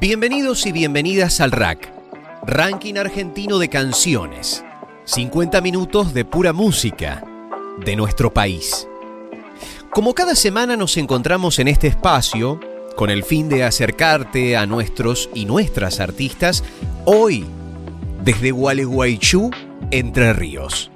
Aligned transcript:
Bienvenidos 0.00 0.64
y 0.64 0.72
bienvenidas 0.72 1.42
al 1.42 1.52
RAC, 1.52 1.92
Ranking 2.46 2.94
Argentino 2.96 3.58
de 3.58 3.68
Canciones. 3.68 4.64
50 5.04 5.60
minutos 5.60 6.14
de 6.14 6.24
pura 6.24 6.54
música 6.54 7.22
de 7.84 7.96
nuestro 7.96 8.32
país. 8.32 8.88
Como 9.90 10.14
cada 10.14 10.34
semana 10.34 10.76
nos 10.76 10.96
encontramos 10.96 11.58
en 11.58 11.68
este 11.68 11.86
espacio, 11.88 12.58
con 12.96 13.10
el 13.10 13.24
fin 13.24 13.50
de 13.50 13.62
acercarte 13.62 14.56
a 14.56 14.64
nuestros 14.66 15.28
y 15.34 15.44
nuestras 15.44 16.00
artistas, 16.00 16.64
hoy, 17.04 17.44
desde 18.24 18.52
Gualeguaychú, 18.52 19.50
Entre 19.90 20.32
Ríos. 20.32 20.90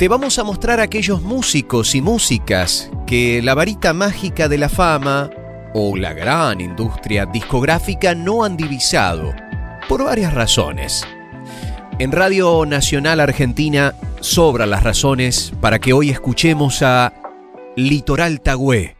Te 0.00 0.08
vamos 0.08 0.38
a 0.38 0.44
mostrar 0.44 0.80
aquellos 0.80 1.20
músicos 1.20 1.94
y 1.94 2.00
músicas 2.00 2.90
que 3.06 3.42
la 3.42 3.54
varita 3.54 3.92
mágica 3.92 4.48
de 4.48 4.56
la 4.56 4.70
fama 4.70 5.28
o 5.74 5.94
la 5.94 6.14
gran 6.14 6.62
industria 6.62 7.26
discográfica 7.26 8.14
no 8.14 8.42
han 8.42 8.56
divisado, 8.56 9.34
por 9.90 10.02
varias 10.02 10.32
razones. 10.32 11.06
En 11.98 12.12
Radio 12.12 12.64
Nacional 12.64 13.20
Argentina 13.20 13.94
sobran 14.20 14.70
las 14.70 14.84
razones 14.84 15.52
para 15.60 15.78
que 15.78 15.92
hoy 15.92 16.08
escuchemos 16.08 16.80
a 16.80 17.12
Litoral 17.76 18.40
Tagüé. 18.40 18.96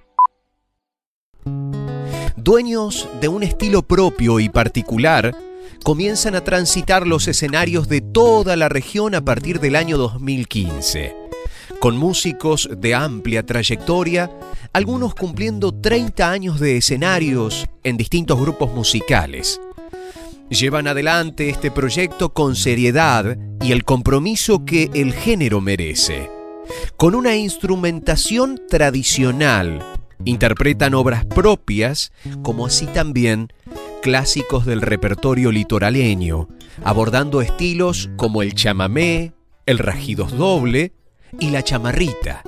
Dueños 2.37 3.09
de 3.23 3.29
un 3.29 3.43
estilo 3.43 3.81
propio 3.81 4.39
y 4.39 4.51
particular, 4.51 5.35
comienzan 5.83 6.35
a 6.35 6.45
transitar 6.45 7.07
los 7.07 7.29
escenarios 7.29 7.89
de 7.89 8.01
toda 8.01 8.57
la 8.57 8.69
región 8.69 9.15
a 9.15 9.25
partir 9.25 9.61
del 9.61 9.77
año 9.77 9.97
2015, 9.99 11.17
con 11.79 11.97
músicos 11.97 12.69
de 12.77 12.95
amplia 12.95 13.45
trayectoria, 13.45 14.31
algunos 14.73 15.15
cumpliendo 15.15 15.73
30 15.73 16.31
años 16.31 16.61
de 16.61 16.77
escenarios 16.77 17.67
en 17.83 17.97
distintos 17.97 18.39
grupos 18.39 18.73
musicales. 18.73 19.61
Llevan 20.51 20.89
adelante 20.89 21.49
este 21.49 21.71
proyecto 21.71 22.33
con 22.33 22.57
seriedad 22.57 23.39
y 23.63 23.73
el 23.73 23.85
compromiso 23.85 24.65
que 24.65 24.91
el 24.95 25.13
género 25.13 25.61
merece. 25.61 26.29
Con 26.97 27.15
una 27.15 27.37
instrumentación 27.37 28.61
tradicional, 28.69 29.83
interpretan 30.25 30.95
obras 30.95 31.25
propias, 31.25 32.13
como 32.43 32.67
así 32.67 32.87
también 32.87 33.53
clásicos 34.01 34.67
del 34.67 34.83
repertorio 34.83 35.53
litoraleño, 35.53 36.49
abordando 36.83 37.43
estilos 37.43 38.11
como 38.17 38.43
el 38.43 38.55
chamamé, 38.55 39.33
el 39.67 39.79
rajidos 39.79 40.37
doble 40.37 40.93
y 41.39 41.51
la 41.51 41.63
chamarrita. 41.63 42.43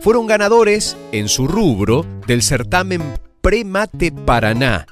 Fueron 0.00 0.26
ganadores 0.26 0.96
en 1.12 1.28
su 1.28 1.46
rubro 1.46 2.06
del 2.26 2.42
certamen 2.42 3.02
Premate 3.40 4.12
Paraná, 4.12 4.86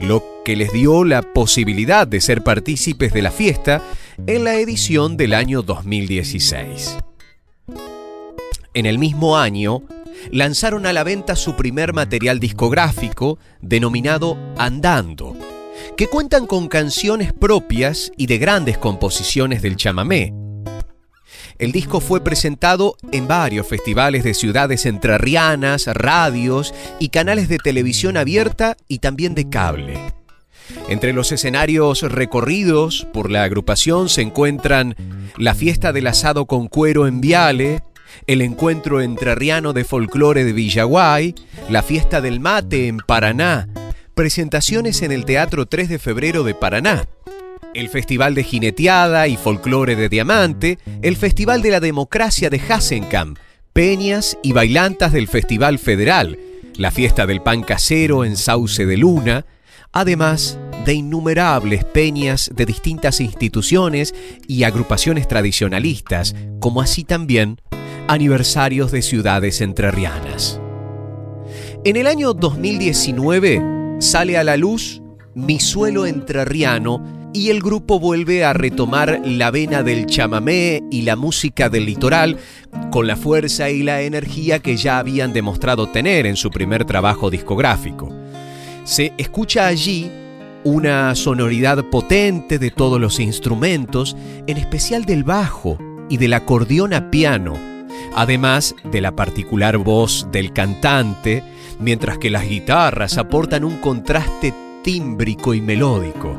lo 0.00 0.22
que 0.44 0.56
les 0.56 0.72
dio 0.72 1.04
la 1.04 1.22
posibilidad 1.22 2.06
de 2.06 2.20
ser 2.20 2.42
partícipes 2.42 3.12
de 3.12 3.22
la 3.22 3.30
fiesta 3.30 3.82
en 4.26 4.44
la 4.44 4.54
edición 4.54 5.16
del 5.16 5.34
año 5.34 5.62
2016. 5.62 6.98
En 8.74 8.86
el 8.86 8.98
mismo 8.98 9.36
año, 9.36 9.82
lanzaron 10.30 10.86
a 10.86 10.92
la 10.92 11.04
venta 11.04 11.36
su 11.36 11.56
primer 11.56 11.92
material 11.92 12.40
discográfico 12.40 13.38
denominado 13.60 14.38
Andando, 14.56 15.36
que 15.96 16.06
cuentan 16.06 16.46
con 16.46 16.68
canciones 16.68 17.32
propias 17.32 18.12
y 18.16 18.26
de 18.26 18.38
grandes 18.38 18.78
composiciones 18.78 19.62
del 19.62 19.76
chamamé. 19.76 20.34
El 21.58 21.72
disco 21.72 22.00
fue 22.00 22.24
presentado 22.24 22.96
en 23.12 23.28
varios 23.28 23.66
festivales 23.66 24.24
de 24.24 24.32
ciudades 24.32 24.86
entrerrianas, 24.86 25.86
radios 25.88 26.72
y 26.98 27.10
canales 27.10 27.48
de 27.48 27.58
televisión 27.58 28.16
abierta 28.16 28.78
y 28.88 29.00
también 29.00 29.34
de 29.34 29.50
cable. 29.50 30.00
Entre 30.88 31.12
los 31.12 31.32
escenarios 31.32 32.02
recorridos 32.02 33.06
por 33.12 33.30
la 33.30 33.42
agrupación 33.42 34.08
se 34.08 34.22
encuentran 34.22 34.96
la 35.36 35.54
fiesta 35.54 35.92
del 35.92 36.06
asado 36.06 36.46
con 36.46 36.68
cuero 36.68 37.06
en 37.06 37.20
Viale, 37.20 37.82
el 38.26 38.42
encuentro 38.42 39.00
entrerriano 39.00 39.72
de 39.72 39.84
folclore 39.84 40.44
de 40.44 40.52
Villaguay, 40.52 41.34
la 41.68 41.82
fiesta 41.82 42.20
del 42.20 42.40
mate 42.40 42.88
en 42.88 42.98
Paraná, 42.98 43.68
presentaciones 44.14 45.02
en 45.02 45.12
el 45.12 45.24
Teatro 45.24 45.66
3 45.66 45.88
de 45.88 45.98
Febrero 45.98 46.42
de 46.44 46.54
Paraná, 46.54 47.06
el 47.74 47.88
Festival 47.88 48.34
de 48.34 48.44
Jineteada 48.44 49.28
y 49.28 49.36
Folclore 49.36 49.96
de 49.96 50.08
Diamante, 50.08 50.78
el 51.02 51.16
Festival 51.16 51.62
de 51.62 51.70
la 51.70 51.80
Democracia 51.80 52.50
de 52.50 52.60
Hasenkamp, 52.60 53.38
peñas 53.72 54.36
y 54.42 54.52
bailantas 54.52 55.12
del 55.12 55.28
Festival 55.28 55.78
Federal, 55.78 56.38
la 56.76 56.90
fiesta 56.90 57.26
del 57.26 57.42
pan 57.42 57.62
casero 57.62 58.24
en 58.24 58.36
Sauce 58.36 58.84
de 58.86 58.96
Luna, 58.96 59.46
además 59.92 60.58
de 60.84 60.94
innumerables 60.94 61.84
peñas 61.84 62.50
de 62.54 62.66
distintas 62.66 63.20
instituciones 63.20 64.14
y 64.46 64.64
agrupaciones 64.64 65.28
tradicionalistas, 65.28 66.34
como 66.58 66.80
así 66.80 67.04
también 67.04 67.60
aniversarios 68.10 68.90
de 68.90 69.02
ciudades 69.02 69.60
entrerrianas. 69.60 70.60
En 71.84 71.94
el 71.94 72.08
año 72.08 72.34
2019 72.34 73.98
sale 74.00 74.36
a 74.36 74.42
la 74.42 74.56
luz 74.56 75.00
Mi 75.34 75.60
suelo 75.60 76.06
entrerriano 76.06 77.30
y 77.32 77.50
el 77.50 77.60
grupo 77.60 78.00
vuelve 78.00 78.44
a 78.44 78.52
retomar 78.52 79.20
la 79.24 79.52
vena 79.52 79.84
del 79.84 80.06
chamamé 80.06 80.82
y 80.90 81.02
la 81.02 81.14
música 81.14 81.68
del 81.68 81.86
litoral 81.86 82.36
con 82.90 83.06
la 83.06 83.14
fuerza 83.14 83.70
y 83.70 83.84
la 83.84 84.02
energía 84.02 84.58
que 84.58 84.76
ya 84.76 84.98
habían 84.98 85.32
demostrado 85.32 85.88
tener 85.88 86.26
en 86.26 86.34
su 86.34 86.50
primer 86.50 86.84
trabajo 86.86 87.30
discográfico. 87.30 88.12
Se 88.82 89.12
escucha 89.18 89.68
allí 89.68 90.10
una 90.64 91.14
sonoridad 91.14 91.84
potente 91.84 92.58
de 92.58 92.72
todos 92.72 93.00
los 93.00 93.20
instrumentos, 93.20 94.16
en 94.48 94.56
especial 94.56 95.04
del 95.04 95.22
bajo 95.22 95.78
y 96.08 96.16
del 96.16 96.32
acordeón 96.32 96.92
a 96.92 97.12
piano, 97.12 97.69
además 98.14 98.74
de 98.90 99.00
la 99.00 99.16
particular 99.16 99.78
voz 99.78 100.28
del 100.32 100.52
cantante, 100.52 101.42
mientras 101.78 102.18
que 102.18 102.30
las 102.30 102.48
guitarras 102.48 103.18
aportan 103.18 103.64
un 103.64 103.78
contraste 103.78 104.54
tímbrico 104.82 105.54
y 105.54 105.60
melódico. 105.60 106.38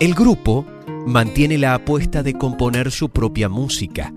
El 0.00 0.14
grupo 0.14 0.66
mantiene 1.06 1.58
la 1.58 1.74
apuesta 1.74 2.22
de 2.22 2.34
componer 2.34 2.90
su 2.90 3.10
propia 3.10 3.48
música, 3.48 4.12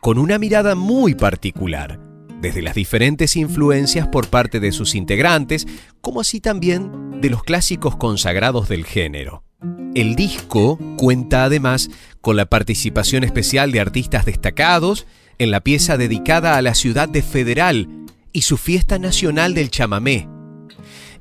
con 0.00 0.18
una 0.18 0.38
mirada 0.38 0.74
muy 0.74 1.14
particular, 1.14 2.00
desde 2.40 2.62
las 2.62 2.74
diferentes 2.74 3.36
influencias 3.36 4.06
por 4.08 4.28
parte 4.28 4.60
de 4.60 4.72
sus 4.72 4.94
integrantes, 4.94 5.66
como 6.00 6.20
así 6.20 6.40
también 6.40 7.20
de 7.20 7.30
los 7.30 7.42
clásicos 7.42 7.96
consagrados 7.96 8.68
del 8.68 8.84
género. 8.84 9.42
El 9.94 10.14
disco 10.14 10.78
cuenta 10.98 11.44
además 11.44 11.90
con 12.20 12.36
la 12.36 12.46
participación 12.46 13.24
especial 13.24 13.72
de 13.72 13.80
artistas 13.80 14.26
destacados 14.26 15.06
en 15.38 15.50
la 15.50 15.60
pieza 15.60 15.96
dedicada 15.96 16.56
a 16.56 16.62
la 16.62 16.74
ciudad 16.74 17.08
de 17.08 17.22
Federal 17.22 17.88
y 18.32 18.42
su 18.42 18.56
fiesta 18.56 18.98
nacional 18.98 19.54
del 19.54 19.70
chamamé. 19.70 20.28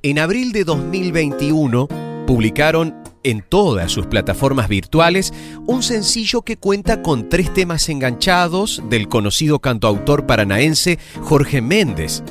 En 0.04 0.20
abril 0.20 0.52
de 0.52 0.64
2021 0.64 1.88
publicaron 2.28 2.96
en 3.24 3.42
todas 3.42 3.92
sus 3.92 4.06
plataformas 4.06 4.70
virtuales 4.70 5.34
un 5.66 5.82
sencillo 5.82 6.44
que 6.44 6.58
cuenta 6.58 7.02
con 7.02 7.28
tres 7.28 7.54
temas 7.54 7.90
enganchados 7.90 8.84
del 8.90 9.08
conocido 9.08 9.60
cantautor 9.60 10.28
paranaense 10.28 11.00
Jorge 11.22 11.62
Méndez. 11.62 12.24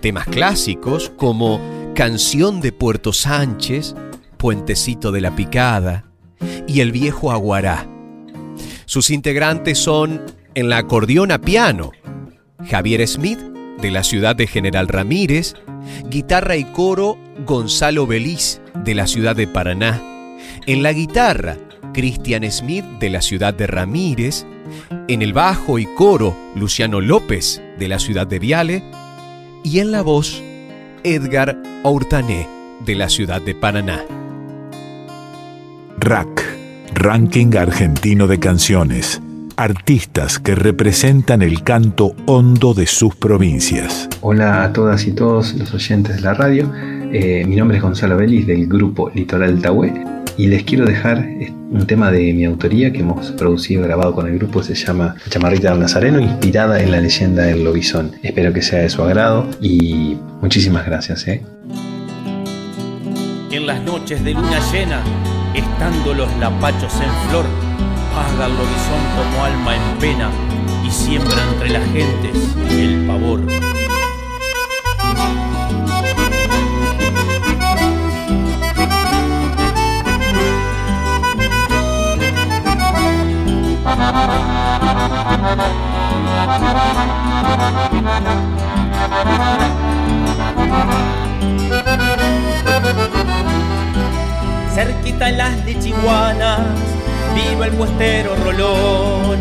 Temas 0.00 0.26
clásicos 0.26 1.12
como 1.16 1.60
Canción 1.94 2.60
de 2.60 2.72
Puerto 2.72 3.12
Sánchez, 3.12 3.94
Puentecito 4.36 5.12
de 5.12 5.20
la 5.20 5.36
Picada 5.36 6.06
y 6.66 6.80
El 6.80 6.90
Viejo 6.90 7.30
Aguará. 7.30 7.86
Sus 8.86 9.10
integrantes 9.10 9.78
son 9.78 10.22
en 10.60 10.68
la 10.68 10.76
acordeón 10.76 11.32
a 11.32 11.40
piano, 11.40 11.92
Javier 12.68 13.06
Smith, 13.08 13.38
de 13.80 13.90
la 13.90 14.04
ciudad 14.04 14.36
de 14.36 14.46
General 14.46 14.88
Ramírez, 14.88 15.54
guitarra 16.10 16.56
y 16.56 16.64
coro, 16.64 17.16
Gonzalo 17.46 18.06
Beliz, 18.06 18.60
de 18.74 18.94
la 18.94 19.06
ciudad 19.06 19.34
de 19.34 19.46
Paraná, 19.46 20.02
en 20.66 20.82
la 20.82 20.92
guitarra, 20.92 21.56
Christian 21.94 22.48
Smith, 22.52 22.84
de 23.00 23.08
la 23.08 23.22
ciudad 23.22 23.54
de 23.54 23.66
Ramírez, 23.66 24.44
en 25.08 25.22
el 25.22 25.32
bajo 25.32 25.78
y 25.78 25.86
coro, 25.94 26.36
Luciano 26.54 27.00
López, 27.00 27.62
de 27.78 27.88
la 27.88 27.98
ciudad 27.98 28.26
de 28.26 28.38
Viale, 28.38 28.82
y 29.64 29.78
en 29.78 29.92
la 29.92 30.02
voz, 30.02 30.42
Edgar 31.04 31.56
Aurtané, 31.84 32.46
de 32.84 32.94
la 32.96 33.08
ciudad 33.08 33.40
de 33.40 33.54
Paraná. 33.54 34.04
RAC, 35.98 36.44
Ranking 36.92 37.56
Argentino 37.56 38.26
de 38.26 38.38
Canciones 38.38 39.22
artistas 39.60 40.38
que 40.38 40.54
representan 40.54 41.42
el 41.42 41.62
canto 41.62 42.14
hondo 42.24 42.72
de 42.72 42.86
sus 42.86 43.14
provincias. 43.14 44.08
Hola 44.22 44.64
a 44.64 44.72
todas 44.72 45.06
y 45.06 45.12
todos 45.12 45.52
los 45.52 45.74
oyentes 45.74 46.16
de 46.16 46.22
la 46.22 46.32
radio. 46.32 46.72
Eh, 47.12 47.44
mi 47.46 47.56
nombre 47.56 47.76
es 47.76 47.82
Gonzalo 47.82 48.16
Vélez 48.16 48.46
del 48.46 48.66
grupo 48.66 49.10
Litoral 49.14 49.60
Tahué 49.60 49.92
y 50.38 50.46
les 50.46 50.62
quiero 50.62 50.86
dejar 50.86 51.28
un 51.70 51.86
tema 51.86 52.10
de 52.10 52.32
mi 52.32 52.46
autoría 52.46 52.90
que 52.90 53.00
hemos 53.00 53.32
producido 53.32 53.82
y 53.82 53.84
grabado 53.84 54.14
con 54.14 54.26
el 54.26 54.38
grupo. 54.38 54.62
Se 54.62 54.74
llama 54.74 55.14
Chamarrita 55.28 55.72
del 55.72 55.80
Nazareno, 55.80 56.20
inspirada 56.20 56.80
en 56.80 56.92
la 56.92 57.00
leyenda 57.02 57.42
del 57.42 57.62
lobizón. 57.62 58.12
Espero 58.22 58.54
que 58.54 58.62
sea 58.62 58.78
de 58.78 58.88
su 58.88 59.02
agrado 59.02 59.46
y 59.60 60.16
muchísimas 60.40 60.86
gracias. 60.86 61.28
¿eh? 61.28 61.42
En 63.50 63.66
las 63.66 63.82
noches 63.82 64.24
de 64.24 64.32
luna 64.32 64.58
llena, 64.72 65.02
estando 65.54 66.14
los 66.14 66.34
lapachos 66.38 66.94
en 66.94 67.28
flor, 67.28 67.69
Haga 68.20 68.46
el 68.46 68.52
lobizón 68.52 69.02
como 69.16 69.44
alma 69.44 69.76
en 69.76 69.98
pena 69.98 70.30
y 70.84 70.90
siembra 70.90 71.42
entre 71.52 71.70
las 71.70 71.84
gentes 71.90 72.36
el 72.70 73.06
pavor. 73.06 73.40
Cerquita 94.74 95.28
en 95.28 95.38
las 95.38 95.64
lichiguanas 95.64 96.60
viva 97.34 97.66
el 97.66 97.72
muestero 97.72 98.34
Rolón, 98.36 99.38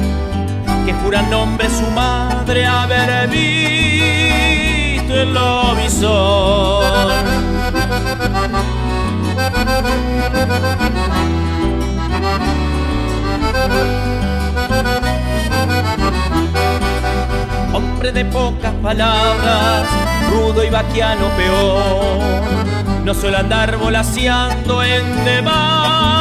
que 0.86 0.94
jura 0.94 1.22
nombre 1.24 1.70
su 1.70 1.90
madre 1.92 2.66
haber 2.66 3.28
visto 3.30 5.14
el 5.14 5.34
lobizón. 5.34 6.80
Hombre 17.74 18.12
de 18.12 18.26
pocas 18.26 18.74
palabras, 18.82 19.86
rudo 20.32 20.64
y 20.64 20.70
vaquiano 20.70 21.28
peor, 21.38 22.44
no 23.04 23.14
suele 23.14 23.38
andar 23.38 23.78
volaseando 23.78 24.84
en 24.84 25.26
demás 25.26 26.19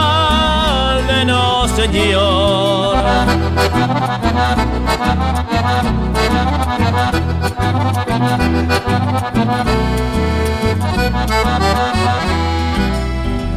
Señor. 1.78 2.96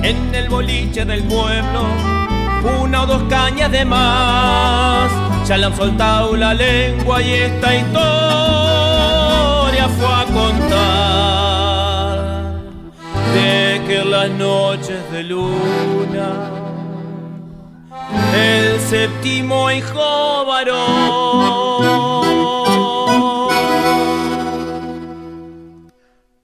En 0.04 0.36
el 0.36 0.50
boliche 0.50 1.04
del 1.04 1.24
pueblo, 1.24 1.86
una 2.84 3.02
o 3.02 3.08
dos 3.08 3.24
cañas 3.24 3.72
de 3.72 3.86
más, 3.86 5.10
ya 5.48 5.58
le 5.58 5.66
han 5.66 5.76
soltado 5.76 6.36
la 6.36 6.54
lengua 6.54 7.24
y 7.24 7.34
esta 7.34 7.76
historia 7.76 8.00
fue 9.98 10.14
a 10.14 10.26
contar 10.26 10.62
de 13.34 13.82
que 13.88 14.06
las 14.06 14.30
noches 14.30 15.12
de 15.12 15.24
luna 15.24 16.51
el 18.34 18.80
séptimo 18.80 19.72
hijo 19.72 20.46
varón. 20.46 22.22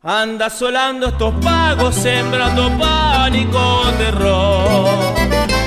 Anda 0.03 0.49
solando 0.49 1.07
estos 1.07 1.33
pagos, 1.43 1.93
sembrando 1.93 2.71
pánico, 2.77 3.83
terror. 3.97 5.15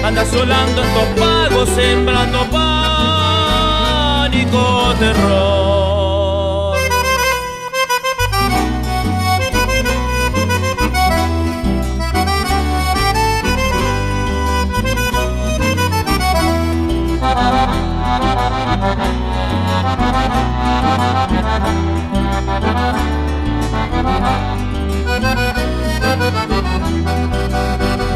Anda 0.02 0.24
solando 0.24 0.82
estos 0.82 1.08
pagos, 1.20 1.68
sembrando 1.68 2.46
pánico, 2.50 3.74
terror. 4.98 5.69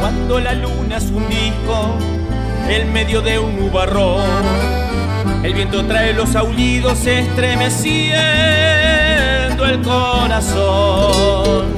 Cuando 0.00 0.40
la 0.40 0.54
luna 0.54 0.96
es 0.96 1.10
un 1.10 1.28
disco, 1.28 1.98
en 2.68 2.92
medio 2.92 3.20
de 3.20 3.38
un 3.38 3.58
nubarrón, 3.58 4.22
el 5.42 5.54
viento 5.54 5.84
trae 5.84 6.14
los 6.14 6.34
aullidos 6.36 7.04
estremeciendo 7.06 9.66
el 9.66 9.82
corazón. 9.82 11.74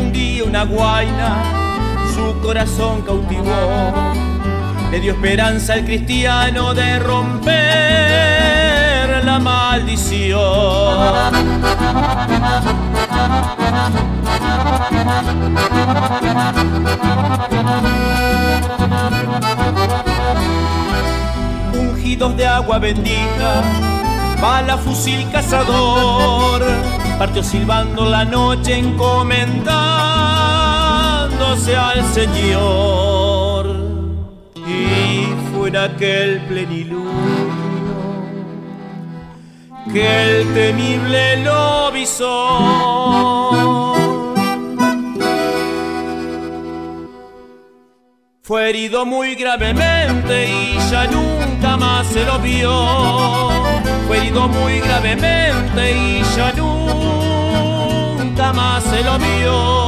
Un 0.00 0.12
día 0.12 0.44
una 0.44 0.64
guaina 0.64 1.42
su 2.14 2.40
corazón 2.40 3.02
cautivó. 3.02 3.92
Le 4.90 5.00
dio 5.00 5.12
esperanza 5.12 5.74
al 5.74 5.84
cristiano 5.84 6.74
de 6.74 6.98
romper 6.98 7.50
la 9.24 9.38
maldición. 9.38 10.40
Ungidos 21.72 22.36
de 22.36 22.46
agua 22.46 22.78
bendita, 22.78 23.62
bala 24.40 24.76
fusil 24.78 25.30
cazador, 25.30 26.62
partió 27.20 27.42
silbando 27.42 28.06
la 28.06 28.24
noche 28.24 28.78
encomendada 28.78 31.28
al 31.52 32.04
Señor. 32.14 33.76
Y 34.56 35.26
fue 35.52 35.68
en 35.68 35.76
aquel 35.76 36.40
plenilunio 36.48 37.10
que 39.92 40.40
el 40.40 40.54
temible 40.54 41.44
lobizón 41.44 42.64
fue 48.40 48.70
herido 48.70 49.04
muy 49.04 49.34
gravemente 49.34 50.48
y 50.48 50.78
ya 50.90 51.06
nunca 51.06 51.76
más 51.76 52.06
se 52.06 52.24
lo 52.24 52.38
vio. 52.38 53.69
Herido 54.12 54.48
muy 54.48 54.80
gravemente 54.80 55.92
y 55.92 56.22
ya 56.36 56.52
nunca 56.52 58.52
más 58.52 58.82
se 58.84 59.04
lo 59.04 59.18
vio. 59.18 59.80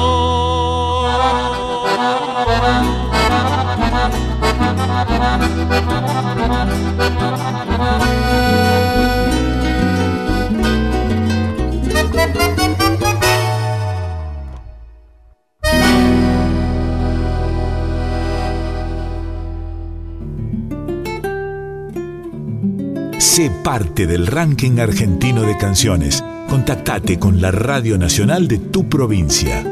Parte 23.63 24.09
del 24.09 24.27
ranking 24.27 24.81
argentino 24.81 25.43
de 25.43 25.57
canciones. 25.57 26.25
Contactate 26.49 27.19
con 27.19 27.41
la 27.41 27.53
Radio 27.53 27.97
Nacional 27.97 28.49
de 28.49 28.59
tu 28.59 28.89
provincia. 28.89 29.65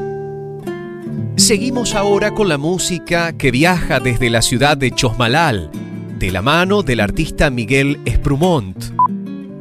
Seguimos 1.36 1.94
ahora 1.94 2.30
con 2.32 2.48
la 2.48 2.56
música 2.56 3.32
que 3.32 3.50
viaja 3.50 3.98
desde 3.98 4.30
la 4.30 4.42
ciudad 4.42 4.76
de 4.76 4.92
Chosmalal, 4.92 5.70
de 6.18 6.30
la 6.30 6.40
mano 6.40 6.82
del 6.82 7.00
artista 7.00 7.50
Miguel 7.50 7.98
Esprumont. 8.04 8.76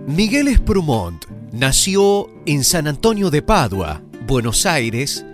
Miguel 0.07 0.47
Esprumont 0.47 1.25
nació 1.51 2.29
en 2.45 2.63
San 2.63 2.87
Antonio 2.87 3.31
de 3.31 3.41
Padua, 3.41 4.03
Buenos 4.27 4.67
Aires, 4.67 5.25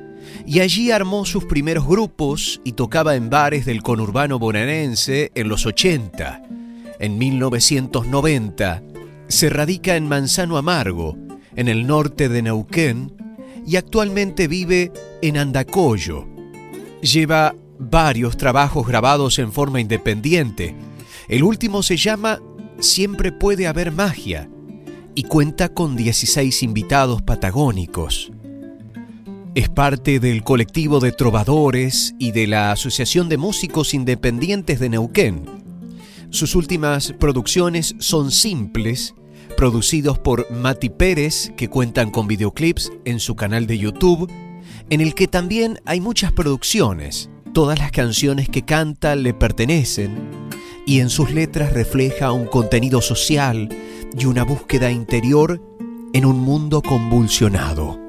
y 0.46 0.62
allí 0.62 0.92
armó 0.92 1.26
sus 1.26 1.44
primeros 1.44 1.86
grupos 1.86 2.62
y 2.64 2.74
tocaba 2.74 3.16
en 3.16 3.30
bares 3.30 3.66
del 3.66 3.84
conurbano 3.84 4.40
bonaerense 4.40 5.32
en 5.36 5.50
los 5.50 5.66
80 5.66 6.44
en 7.06 7.18
1990, 7.18 8.84
se 9.28 9.50
radica 9.50 9.96
en 9.96 10.08
Manzano 10.08 10.58
Amargo, 10.58 11.18
en 11.56 11.68
el 11.68 11.88
norte 11.88 12.30
de 12.30 12.42
Neuquén, 12.42 13.16
y 13.66 13.78
actualmente 13.78 14.48
vive 14.48 14.92
en 15.22 15.38
Andacollo. 15.38 16.28
Lleva 17.02 17.56
varios 17.80 18.38
trabajos 18.38 18.88
grabados 18.88 19.40
en 19.40 19.52
forma 19.52 19.80
independiente. 19.80 20.76
El 21.28 21.44
último 21.44 21.84
se 21.84 21.98
llama 21.98 22.40
Siempre 22.80 23.32
puede 23.32 23.68
haber 23.68 23.92
magia 23.92 24.50
y 25.16 25.24
cuenta 25.24 25.70
con 25.70 25.96
16 25.96 26.62
invitados 26.64 27.22
patagónicos. 27.22 28.32
Es 29.56 29.70
parte 29.70 30.20
del 30.20 30.44
colectivo 30.44 31.00
de 31.00 31.14
trovadores 31.14 32.14
y 32.20 32.32
de 32.32 32.48
la 32.48 32.72
Asociación 32.74 33.30
de 33.30 33.38
Músicos 33.38 33.94
Independientes 33.94 34.80
de 34.80 34.90
Neuquén 34.90 35.65
sus 36.36 36.56
últimas 36.56 37.14
producciones 37.14 37.96
son 38.00 38.32
simples, 38.32 39.16
producidos 39.58 40.20
por 40.20 40.52
Mati 40.52 40.90
Pérez, 40.90 41.52
que 41.58 41.70
cuentan 41.70 42.12
con 42.12 42.28
videoclips 42.28 42.92
en 43.06 43.20
su 43.20 43.36
canal 43.36 43.68
de 43.68 43.78
YouTube, 43.78 44.30
en 44.90 45.02
el 45.02 45.16
que 45.16 45.28
también 45.28 45.80
hay 45.86 46.02
muchas 46.02 46.32
producciones. 46.32 47.30
Todas 47.54 47.80
las 47.80 47.92
canciones 47.92 48.50
que 48.50 48.64
canta 48.64 49.16
le 49.16 49.34
pertenecen 49.34 50.30
y 50.86 51.00
en 51.00 51.10
sus 51.10 51.32
letras 51.32 51.74
refleja 51.74 52.32
un 52.32 52.46
contenido 52.46 53.02
social 53.02 53.70
y 54.18 54.26
una 54.26 54.44
búsqueda 54.44 54.92
interior 54.92 55.62
en 56.14 56.26
un 56.26 56.40
mundo 56.40 56.82
convulsionado. 56.82 58.05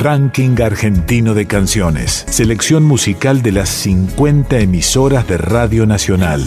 Ranking 0.00 0.58
Argentino 0.62 1.34
de 1.34 1.46
Canciones. 1.46 2.24
Selección 2.30 2.84
musical 2.84 3.42
de 3.42 3.52
las 3.52 3.68
50 3.68 4.58
emisoras 4.58 5.28
de 5.28 5.36
Radio 5.36 5.84
Nacional. 5.84 6.42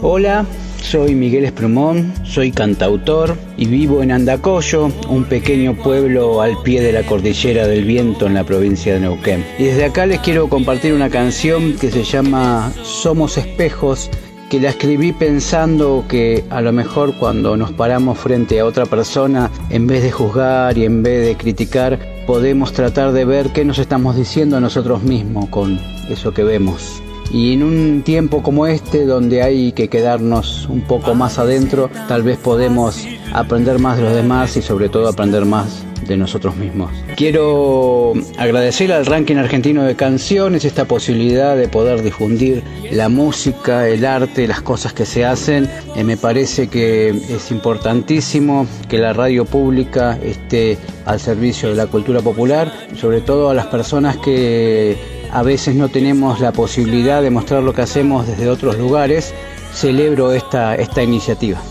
Hola, 0.00 0.46
soy 0.80 1.16
Miguel 1.16 1.44
Esprumón, 1.44 2.12
soy 2.22 2.52
cantautor 2.52 3.36
y 3.56 3.66
vivo 3.66 4.00
en 4.04 4.12
Andacollo, 4.12 4.92
un 5.08 5.24
pequeño 5.24 5.74
pueblo 5.74 6.40
al 6.40 6.62
pie 6.62 6.82
de 6.82 6.92
la 6.92 7.02
cordillera 7.02 7.66
del 7.66 7.84
viento 7.84 8.28
en 8.28 8.34
la 8.34 8.44
provincia 8.44 8.94
de 8.94 9.00
Neuquén. 9.00 9.44
Y 9.58 9.64
desde 9.64 9.86
acá 9.86 10.06
les 10.06 10.20
quiero 10.20 10.48
compartir 10.48 10.92
una 10.92 11.10
canción 11.10 11.76
que 11.76 11.90
se 11.90 12.04
llama 12.04 12.72
Somos 12.84 13.36
Espejos 13.38 14.08
que 14.50 14.58
la 14.58 14.70
escribí 14.70 15.12
pensando 15.12 16.04
que 16.08 16.44
a 16.50 16.60
lo 16.60 16.72
mejor 16.72 17.14
cuando 17.14 17.56
nos 17.56 17.70
paramos 17.72 18.18
frente 18.18 18.58
a 18.58 18.66
otra 18.66 18.84
persona, 18.84 19.48
en 19.70 19.86
vez 19.86 20.02
de 20.02 20.10
juzgar 20.10 20.76
y 20.76 20.84
en 20.84 21.04
vez 21.04 21.24
de 21.24 21.36
criticar, 21.36 22.00
podemos 22.26 22.72
tratar 22.72 23.12
de 23.12 23.24
ver 23.24 23.50
qué 23.50 23.64
nos 23.64 23.78
estamos 23.78 24.16
diciendo 24.16 24.56
a 24.56 24.60
nosotros 24.60 25.04
mismos 25.04 25.48
con 25.50 25.78
eso 26.08 26.34
que 26.34 26.42
vemos. 26.42 27.00
Y 27.32 27.52
en 27.52 27.62
un 27.62 28.02
tiempo 28.02 28.42
como 28.42 28.66
este, 28.66 29.06
donde 29.06 29.40
hay 29.40 29.70
que 29.70 29.88
quedarnos 29.88 30.66
un 30.68 30.80
poco 30.80 31.14
más 31.14 31.38
adentro, 31.38 31.88
tal 32.08 32.24
vez 32.24 32.36
podemos 32.36 33.06
aprender 33.32 33.78
más 33.78 33.98
de 33.98 34.02
los 34.02 34.14
demás 34.14 34.56
y 34.56 34.62
sobre 34.62 34.88
todo 34.88 35.08
aprender 35.08 35.44
más 35.44 35.84
de 36.06 36.16
nosotros 36.16 36.56
mismos. 36.56 36.90
Quiero 37.16 38.12
agradecer 38.38 38.92
al 38.92 39.06
ranking 39.06 39.36
argentino 39.36 39.84
de 39.84 39.96
canciones 39.96 40.64
esta 40.64 40.84
posibilidad 40.84 41.56
de 41.56 41.68
poder 41.68 42.02
difundir 42.02 42.62
la 42.90 43.08
música, 43.08 43.88
el 43.88 44.04
arte, 44.04 44.46
las 44.46 44.62
cosas 44.62 44.92
que 44.92 45.06
se 45.06 45.24
hacen. 45.24 45.68
Eh, 45.96 46.04
me 46.04 46.16
parece 46.16 46.68
que 46.68 47.10
es 47.10 47.50
importantísimo 47.50 48.66
que 48.88 48.98
la 48.98 49.12
radio 49.12 49.44
pública 49.44 50.18
esté 50.22 50.78
al 51.04 51.20
servicio 51.20 51.70
de 51.70 51.76
la 51.76 51.86
cultura 51.86 52.20
popular, 52.20 52.72
sobre 52.96 53.20
todo 53.20 53.50
a 53.50 53.54
las 53.54 53.66
personas 53.66 54.16
que 54.16 54.96
a 55.32 55.42
veces 55.42 55.74
no 55.74 55.88
tenemos 55.88 56.40
la 56.40 56.52
posibilidad 56.52 57.22
de 57.22 57.30
mostrar 57.30 57.62
lo 57.62 57.72
que 57.72 57.82
hacemos 57.82 58.26
desde 58.26 58.48
otros 58.48 58.76
lugares. 58.78 59.32
Celebro 59.72 60.32
esta, 60.32 60.74
esta 60.74 61.02
iniciativa. 61.02 61.62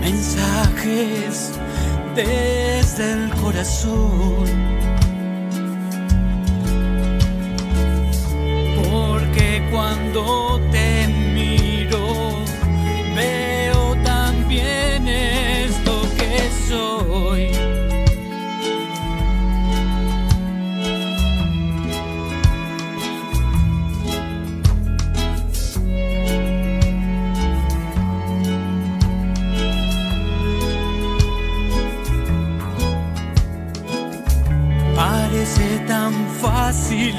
Mensajes 0.00 1.50
desde 2.14 3.12
el 3.12 3.30
corazón. 3.34 4.44
Porque 8.76 9.68
cuando 9.72 10.60
te 10.70 11.08
miro, 11.34 12.44
veo 13.16 13.96
también 14.04 15.08
esto 15.08 16.02
que 16.16 16.48
soy. 16.68 17.71
Fácil 36.42 37.14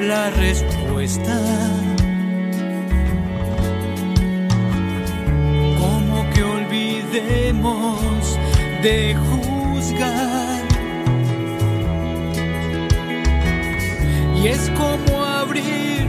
la 0.00 0.30
respuesta. 0.30 1.38
Como 5.78 6.28
que 6.32 6.42
olvidemos 6.42 8.38
de 8.82 9.14
juzgar. 9.26 10.62
Y 14.42 14.48
es 14.48 14.70
como 14.70 15.24
abrir 15.24 16.06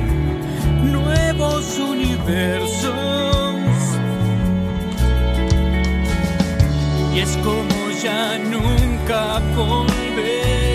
nuevos 0.84 1.78
universos. 1.78 2.96
Y 7.14 7.20
es 7.20 7.38
como 7.44 7.80
ya 8.02 8.38
nunca 8.40 9.40
volver 9.56 10.71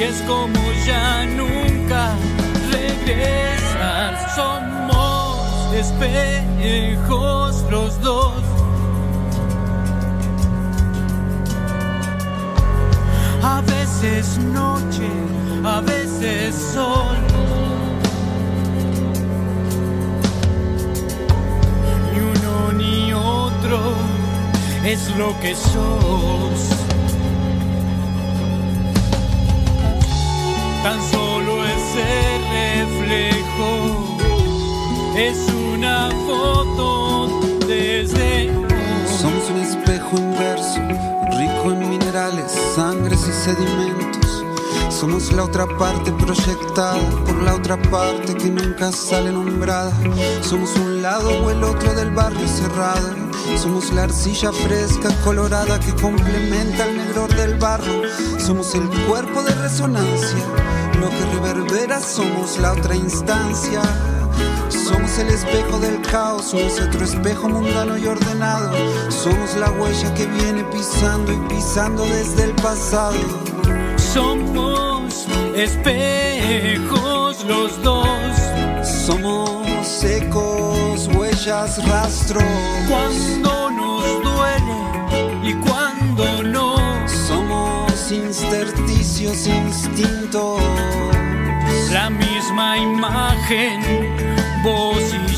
y 0.00 0.02
es 0.02 0.22
como 0.22 0.58
ya 0.86 1.26
nunca 1.26 2.14
regresar. 2.72 4.16
Somos 4.34 5.74
espejos 5.74 7.64
los 7.70 8.00
dos. 8.00 8.42
A 13.42 13.60
veces 13.60 14.38
noche, 14.38 15.10
a 15.64 15.80
veces 15.82 16.54
sol. 16.54 17.18
Ni 22.12 22.20
uno 22.20 22.72
ni 22.72 23.12
otro 23.12 23.80
es 24.82 25.14
lo 25.16 25.38
que 25.40 25.54
sos. 25.54 26.89
Tan 30.82 30.98
solo 31.10 31.64
ese 31.64 32.06
reflejo 32.52 34.18
es 35.16 35.38
una 35.74 36.08
foto 36.26 37.40
desde 37.66 38.50
Somos 39.20 39.50
un 39.50 39.60
espejo 39.60 40.16
inverso, 40.16 40.80
rico 41.38 41.72
en 41.72 41.90
minerales, 41.90 42.52
sangres 42.74 43.20
y 43.28 43.32
sedimentos. 43.32 44.44
Somos 44.88 45.32
la 45.32 45.44
otra 45.44 45.66
parte 45.78 46.12
proyectada 46.12 46.98
por 47.26 47.42
la 47.42 47.54
otra 47.54 47.80
parte 47.90 48.34
que 48.34 48.48
nunca 48.50 48.90
sale 48.92 49.30
nombrada. 49.30 49.92
Somos 50.42 50.74
un 50.76 51.02
lado 51.02 51.30
o 51.42 51.50
el 51.50 51.62
otro 51.62 51.92
del 51.94 52.10
barrio 52.10 52.46
cerrado. 52.48 53.19
Somos 53.58 53.92
la 53.92 54.04
arcilla 54.04 54.52
fresca, 54.52 55.08
colorada 55.24 55.78
que 55.80 55.94
complementa 55.94 56.86
el 56.86 56.96
negror 56.96 57.34
del 57.36 57.54
barro. 57.58 58.02
Somos 58.38 58.74
el 58.74 58.88
cuerpo 59.06 59.42
de 59.42 59.54
resonancia, 59.54 60.44
lo 61.00 61.08
que 61.10 61.24
reverbera 61.34 62.00
somos 62.00 62.58
la 62.58 62.72
otra 62.72 62.96
instancia. 62.96 63.82
Somos 64.68 65.18
el 65.18 65.28
espejo 65.28 65.78
del 65.78 66.00
caos, 66.02 66.46
somos 66.46 66.80
otro 66.80 67.04
espejo 67.04 67.48
mundano 67.48 67.96
y 67.96 68.06
ordenado. 68.06 68.72
Somos 69.08 69.54
la 69.56 69.70
huella 69.70 70.12
que 70.14 70.26
viene 70.26 70.64
pisando 70.64 71.32
y 71.32 71.36
pisando 71.48 72.04
desde 72.06 72.44
el 72.44 72.54
pasado. 72.56 73.16
Somos 74.12 75.26
espejos 75.54 77.44
los 77.44 77.82
dos. 77.82 78.08
Somos 78.82 80.04
ecos, 80.04 80.59
rastros. 81.50 82.44
Cuando 82.88 83.70
nos 83.70 84.04
duele 84.22 85.50
y 85.50 85.54
cuando 85.54 86.42
no. 86.44 86.76
Somos 87.08 88.12
intersticios, 88.12 89.48
instintos. 89.48 90.62
La 91.92 92.08
misma 92.08 92.78
imagen, 92.78 93.80
vos 94.62 95.02
y 95.12 95.29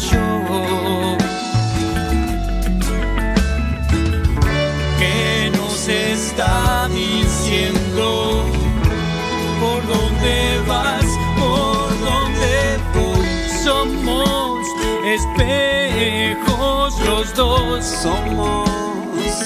espejos 15.14 16.98
los 17.00 17.34
dos. 17.34 17.84
Somos 17.84 18.68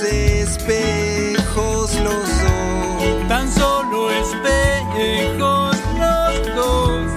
espejos 0.03 1.95
los 2.01 2.29
dos. 2.43 3.29
Tan 3.29 3.51
solo 3.53 4.11
espejos 4.11 5.77
los 5.99 6.55
dos. 6.55 7.11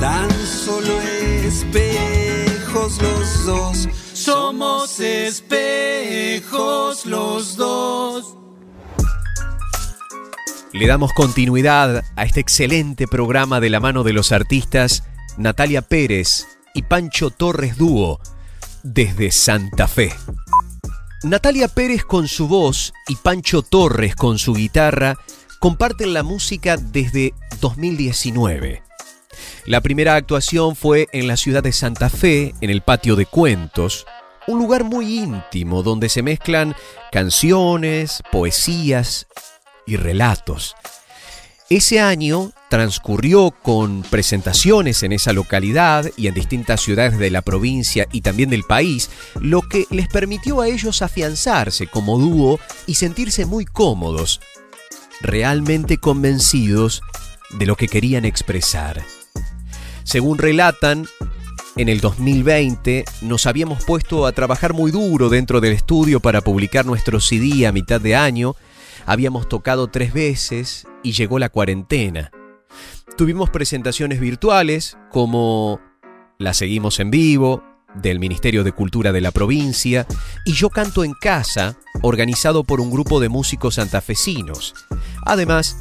Tan 0.00 0.30
solo 0.46 1.00
espejos 1.46 3.00
los 3.02 3.46
dos. 3.46 3.88
Somos 4.12 5.00
espejos 5.00 5.46
los 7.06 7.56
dos. 7.56 8.36
Le 10.72 10.86
damos 10.88 11.12
continuidad 11.12 12.04
a 12.16 12.24
este 12.24 12.40
excelente 12.40 13.06
programa 13.06 13.60
de 13.60 13.70
la 13.70 13.78
mano 13.78 14.02
de 14.02 14.12
los 14.12 14.32
artistas 14.32 15.04
Natalia 15.38 15.82
Pérez 15.82 16.48
y 16.74 16.82
Pancho 16.82 17.30
Torres 17.30 17.78
Dúo 17.78 18.20
desde 18.82 19.30
Santa 19.30 19.88
Fe. 19.88 20.12
Natalia 21.22 21.68
Pérez 21.68 22.04
con 22.04 22.28
su 22.28 22.48
voz 22.48 22.92
y 23.08 23.16
Pancho 23.16 23.62
Torres 23.62 24.14
con 24.14 24.38
su 24.38 24.52
guitarra 24.52 25.16
comparten 25.58 26.12
la 26.12 26.22
música 26.22 26.76
desde 26.76 27.32
2019. 27.60 28.82
La 29.64 29.80
primera 29.80 30.16
actuación 30.16 30.76
fue 30.76 31.08
en 31.12 31.26
la 31.26 31.38
ciudad 31.38 31.62
de 31.62 31.72
Santa 31.72 32.10
Fe, 32.10 32.54
en 32.60 32.68
el 32.68 32.82
patio 32.82 33.16
de 33.16 33.24
cuentos, 33.24 34.06
un 34.46 34.58
lugar 34.58 34.84
muy 34.84 35.20
íntimo 35.20 35.82
donde 35.82 36.10
se 36.10 36.22
mezclan 36.22 36.74
canciones, 37.10 38.22
poesías 38.30 39.26
y 39.86 39.96
relatos. 39.96 40.76
Ese 41.70 42.00
año 42.00 42.52
transcurrió 42.74 43.52
con 43.52 44.02
presentaciones 44.02 45.04
en 45.04 45.12
esa 45.12 45.32
localidad 45.32 46.10
y 46.16 46.26
en 46.26 46.34
distintas 46.34 46.80
ciudades 46.80 47.20
de 47.20 47.30
la 47.30 47.40
provincia 47.40 48.08
y 48.10 48.22
también 48.22 48.50
del 48.50 48.64
país, 48.64 49.10
lo 49.40 49.62
que 49.62 49.86
les 49.90 50.08
permitió 50.08 50.60
a 50.60 50.66
ellos 50.66 51.00
afianzarse 51.00 51.86
como 51.86 52.18
dúo 52.18 52.58
y 52.88 52.96
sentirse 52.96 53.46
muy 53.46 53.64
cómodos, 53.64 54.40
realmente 55.20 55.98
convencidos 55.98 57.00
de 57.50 57.66
lo 57.66 57.76
que 57.76 57.86
querían 57.86 58.24
expresar. 58.24 59.04
Según 60.02 60.38
relatan, 60.38 61.06
en 61.76 61.88
el 61.88 62.00
2020 62.00 63.04
nos 63.22 63.46
habíamos 63.46 63.84
puesto 63.84 64.26
a 64.26 64.32
trabajar 64.32 64.72
muy 64.72 64.90
duro 64.90 65.28
dentro 65.28 65.60
del 65.60 65.74
estudio 65.74 66.18
para 66.18 66.40
publicar 66.40 66.84
nuestro 66.84 67.20
CD 67.20 67.68
a 67.68 67.72
mitad 67.72 68.00
de 68.00 68.16
año, 68.16 68.56
habíamos 69.06 69.48
tocado 69.48 69.86
tres 69.86 70.12
veces 70.12 70.88
y 71.04 71.12
llegó 71.12 71.38
la 71.38 71.50
cuarentena. 71.50 72.32
Tuvimos 73.16 73.48
presentaciones 73.48 74.18
virtuales 74.18 74.98
como 75.12 75.80
La 76.36 76.52
Seguimos 76.52 76.98
en 76.98 77.12
Vivo, 77.12 77.62
del 77.94 78.18
Ministerio 78.18 78.64
de 78.64 78.72
Cultura 78.72 79.12
de 79.12 79.20
la 79.20 79.30
provincia, 79.30 80.04
y 80.44 80.54
Yo 80.54 80.68
Canto 80.68 81.04
en 81.04 81.12
Casa, 81.12 81.76
organizado 82.02 82.64
por 82.64 82.80
un 82.80 82.90
grupo 82.90 83.20
de 83.20 83.28
músicos 83.28 83.76
santafesinos. 83.76 84.74
Además, 85.24 85.76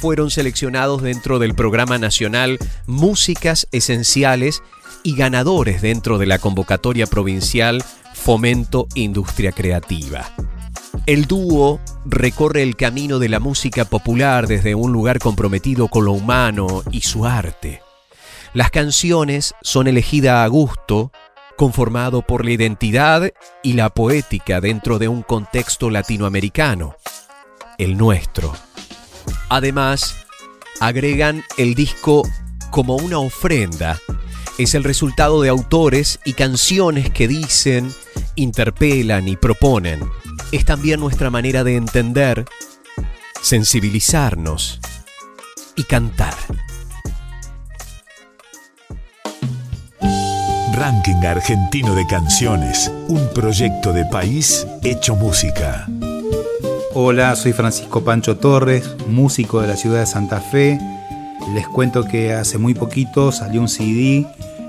fueron 0.00 0.30
seleccionados 0.30 1.00
dentro 1.00 1.38
del 1.38 1.54
programa 1.54 1.96
nacional 1.96 2.58
Músicas 2.86 3.68
Esenciales 3.72 4.62
y 5.02 5.16
ganadores 5.16 5.80
dentro 5.80 6.18
de 6.18 6.26
la 6.26 6.38
convocatoria 6.38 7.06
provincial 7.06 7.82
Fomento 8.14 8.86
Industria 8.94 9.52
Creativa. 9.52 10.30
El 11.06 11.26
dúo 11.26 11.80
recorre 12.04 12.62
el 12.62 12.76
camino 12.76 13.18
de 13.18 13.28
la 13.28 13.40
música 13.40 13.84
popular 13.84 14.46
desde 14.46 14.74
un 14.74 14.92
lugar 14.92 15.18
comprometido 15.18 15.88
con 15.88 16.04
lo 16.04 16.12
humano 16.12 16.82
y 16.90 17.02
su 17.02 17.26
arte. 17.26 17.80
Las 18.54 18.70
canciones 18.70 19.54
son 19.62 19.86
elegidas 19.86 20.44
a 20.44 20.46
gusto, 20.48 21.12
conformado 21.56 22.22
por 22.22 22.44
la 22.44 22.52
identidad 22.52 23.30
y 23.62 23.74
la 23.74 23.90
poética 23.90 24.60
dentro 24.60 24.98
de 24.98 25.08
un 25.08 25.22
contexto 25.22 25.90
latinoamericano, 25.90 26.96
el 27.78 27.96
nuestro. 27.96 28.52
Además, 29.48 30.16
agregan 30.80 31.44
el 31.56 31.74
disco 31.74 32.22
como 32.70 32.96
una 32.96 33.18
ofrenda. 33.18 33.98
Es 34.58 34.74
el 34.74 34.84
resultado 34.84 35.42
de 35.42 35.50
autores 35.50 36.18
y 36.24 36.32
canciones 36.32 37.10
que 37.10 37.28
dicen, 37.28 37.92
interpelan 38.34 39.28
y 39.28 39.36
proponen. 39.36 40.00
Es 40.52 40.64
también 40.64 41.00
nuestra 41.00 41.28
manera 41.28 41.64
de 41.64 41.74
entender, 41.76 42.44
sensibilizarnos 43.42 44.80
y 45.74 45.82
cantar. 45.82 46.34
Ranking 50.72 51.24
Argentino 51.26 51.96
de 51.96 52.06
Canciones, 52.06 52.92
un 53.08 53.28
proyecto 53.34 53.92
de 53.92 54.04
país 54.04 54.66
hecho 54.84 55.16
música. 55.16 55.88
Hola, 56.94 57.34
soy 57.34 57.52
Francisco 57.52 58.04
Pancho 58.04 58.36
Torres, 58.36 58.88
músico 59.08 59.60
de 59.60 59.66
la 59.66 59.76
ciudad 59.76 60.00
de 60.00 60.06
Santa 60.06 60.40
Fe. 60.40 60.78
Les 61.54 61.66
cuento 61.66 62.04
que 62.04 62.32
hace 62.34 62.56
muy 62.56 62.74
poquito 62.74 63.32
salió 63.32 63.60
un 63.60 63.68
CD 63.68 64.26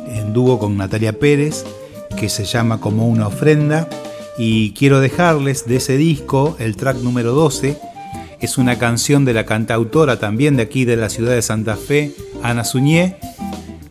en 0.07 0.33
dúo 0.33 0.57
con 0.57 0.75
Natalia 0.75 1.13
Pérez 1.13 1.65
que 2.17 2.29
se 2.29 2.45
llama 2.45 2.79
Como 2.79 3.07
una 3.07 3.27
ofrenda 3.27 3.87
y 4.37 4.71
quiero 4.71 4.99
dejarles 4.99 5.65
de 5.65 5.77
ese 5.77 5.97
disco 5.97 6.55
el 6.59 6.75
track 6.75 6.97
número 6.97 7.33
12. 7.33 7.77
Es 8.39 8.57
una 8.57 8.77
canción 8.77 9.25
de 9.25 9.33
la 9.33 9.45
cantautora 9.45 10.19
también 10.19 10.57
de 10.57 10.63
aquí 10.63 10.85
de 10.85 10.95
la 10.95 11.09
ciudad 11.09 11.33
de 11.33 11.41
Santa 11.41 11.75
Fe, 11.75 12.13
Ana 12.43 12.63
Suñé. 12.63 13.17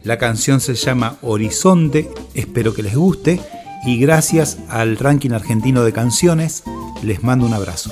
La 0.04 0.18
canción 0.18 0.60
se 0.60 0.74
llama 0.74 1.16
Horizonte, 1.22 2.08
espero 2.34 2.72
que 2.72 2.84
les 2.84 2.94
guste 2.94 3.40
y 3.84 3.98
gracias 3.98 4.58
al 4.68 4.96
ranking 4.98 5.30
argentino 5.30 5.82
de 5.82 5.92
canciones 5.92 6.62
les 7.02 7.22
mando 7.24 7.46
un 7.46 7.54
abrazo. 7.54 7.90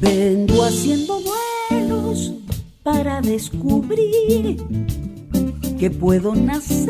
Vengo 0.00 0.64
haciendo 0.64 1.20
vuelos 1.68 2.32
para 2.82 3.20
descubrir 3.20 4.56
que 5.78 5.90
puedo 5.90 6.34
nacer 6.34 6.86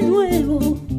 de 0.00 0.06
nuevo. 0.06 0.89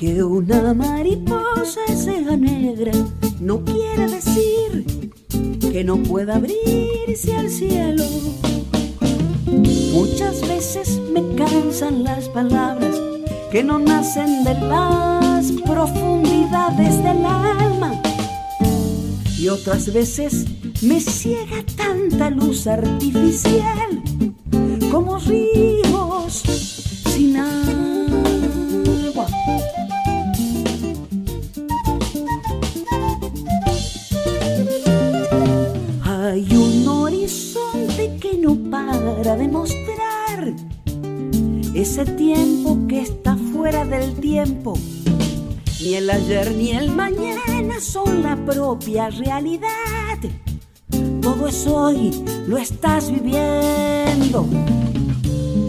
Que 0.00 0.24
una 0.24 0.72
mariposa 0.72 1.86
sea 1.94 2.34
negra 2.34 2.90
no 3.38 3.62
quiere 3.62 4.08
decir 4.08 5.12
que 5.60 5.84
no 5.84 5.98
pueda 5.98 6.36
abrirse 6.36 7.36
al 7.36 7.50
cielo. 7.50 8.04
Muchas 9.92 10.40
veces 10.48 10.98
me 11.12 11.34
cansan 11.36 12.02
las 12.02 12.30
palabras 12.30 12.96
que 13.52 13.62
no 13.62 13.78
nacen 13.78 14.42
de 14.42 14.54
las 14.54 15.52
profundidades 15.66 16.96
del 17.04 17.22
alma. 17.26 18.00
Y 19.38 19.48
otras 19.48 19.92
veces 19.92 20.46
me 20.80 20.98
ciega 20.98 21.62
tanta 21.76 22.30
luz 22.30 22.66
artificial 22.66 24.02
como 24.90 25.18
ríos 25.18 26.69
ese 41.80 42.04
tiempo 42.04 42.76
que 42.88 43.00
está 43.00 43.36
fuera 43.36 43.86
del 43.86 44.14
tiempo. 44.16 44.74
Ni 45.80 45.94
el 45.94 46.10
ayer 46.10 46.54
ni 46.54 46.72
el 46.72 46.90
mañana 46.90 47.80
son 47.80 48.22
la 48.22 48.36
propia 48.36 49.08
realidad. 49.08 50.18
Todo 51.22 51.48
es 51.48 51.66
hoy, 51.66 52.22
lo 52.46 52.58
estás 52.58 53.10
viviendo. 53.10 54.46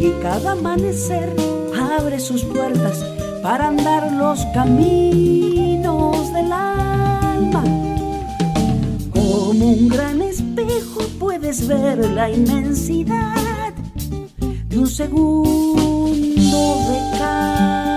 Y 0.01 0.11
cada 0.21 0.51
amanecer 0.51 1.33
abre 1.97 2.19
sus 2.19 2.43
puertas 2.43 3.05
para 3.41 3.69
andar 3.69 4.11
los 4.11 4.45
caminos 4.53 6.33
del 6.33 6.51
alma. 6.51 7.63
Como 9.13 9.65
un 9.65 9.87
gran 9.87 10.21
espejo 10.21 11.03
puedes 11.17 11.65
ver 11.67 12.09
la 12.11 12.29
inmensidad 12.29 13.60
un 14.81 14.87
segundo 14.87 16.57
de 16.89 17.90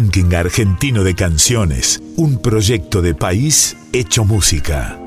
Ranking 0.00 0.34
Argentino 0.34 1.04
de 1.04 1.14
Canciones, 1.14 2.02
un 2.16 2.40
proyecto 2.40 3.02
de 3.02 3.14
país 3.14 3.76
hecho 3.92 4.24
música. 4.24 4.98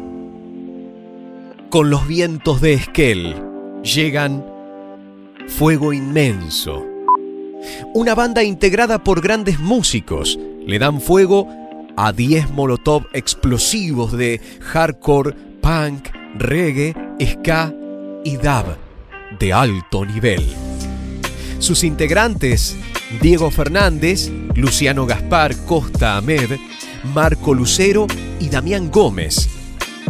Con 1.71 1.89
los 1.89 2.08
vientos 2.08 2.62
de 2.62 2.73
Esquel 2.73 3.41
llegan 3.82 4.45
Fuego 5.47 5.93
Inmenso. 5.93 6.86
Una 7.95 8.13
banda 8.13 8.43
integrada 8.43 9.03
por 9.03 9.21
grandes 9.21 9.60
músicos 9.60 10.38
le 10.63 10.77
dan 10.77 11.01
fuego 11.01 11.47
a 11.97 12.13
10 12.13 12.51
molotov 12.51 13.08
explosivos 13.13 14.12
de 14.12 14.41
hardcore, 14.60 15.36
punk, 15.60 16.10
reggae, 16.36 16.93
ska 17.19 17.73
y 18.23 18.36
dub 18.38 18.77
de 19.39 19.53
alto 19.53 20.06
nivel. 20.06 20.45
Sus 21.63 21.86
integrantes 21.86 22.76
Diego 23.21 23.49
Fernández, 23.49 24.30
Luciano 24.54 25.06
Gaspar 25.06 25.56
Costa 25.65 26.17
Ahmed, 26.17 26.60
Marco 27.13 27.54
Lucero 27.54 28.06
y 28.41 28.49
Damián 28.49 28.91
Gómez 28.91 29.47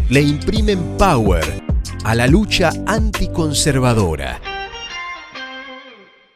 le 0.09 0.21
imprimen 0.21 0.79
power 0.97 1.45
a 2.05 2.15
la 2.15 2.25
lucha 2.25 2.71
anticonservadora. 2.87 4.41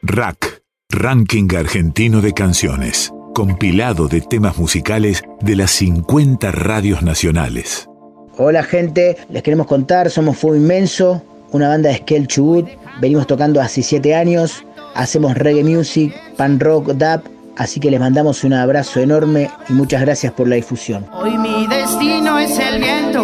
Rack, 0.04 0.62
Ranking 0.92 1.48
Argentino 1.58 2.22
de 2.22 2.34
Canciones, 2.34 3.12
compilado 3.34 4.08
de 4.08 4.22
temas 4.22 4.60
musicales 4.60 5.24
de 5.42 5.56
las 5.56 5.72
50 5.72 6.52
radios 6.52 7.02
nacionales. 7.02 7.90
Hola 8.38 8.62
gente, 8.62 9.18
les 9.32 9.42
queremos 9.42 9.66
contar, 9.66 10.12
somos 10.12 10.38
Fuego 10.38 10.58
Inmenso, 10.58 11.24
una 11.54 11.70
banda 11.70 11.90
de 11.90 11.96
Skell 11.96 12.28
Chubut, 12.28 12.68
venimos 13.02 13.26
tocando 13.26 13.60
hace 13.60 13.82
7 13.82 14.14
años, 14.14 14.64
hacemos 14.98 15.36
reggae 15.36 15.64
music, 15.64 16.14
pan 16.36 16.60
rock, 16.60 16.88
dub, 16.94 17.22
así 17.56 17.80
que 17.80 17.92
les 17.92 18.00
mandamos 18.00 18.44
un 18.44 18.54
abrazo 18.54 19.00
enorme 19.00 19.50
y 19.70 19.74
muchas 19.74 20.02
gracias 20.02 20.34
por 20.34 20.48
la 20.48 20.56
difusión. 20.56 21.06
Hoy 21.14 21.38
mi 21.38 21.68
destino 21.68 22.40
es 22.40 22.58
el 22.58 22.82
viento, 22.82 23.24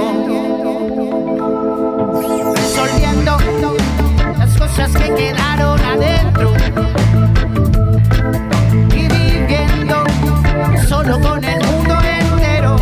resolviendo 2.56 3.38
las 4.38 4.58
cosas 4.58 4.92
que 4.96 5.16
quedaron 5.16 5.80
adentro 5.80 6.54
y 8.96 9.08
viviendo 9.08 10.04
solo 10.88 11.20
con 11.20 11.44
el 11.44 11.60
mundo 11.66 11.96
entero. 12.22 12.78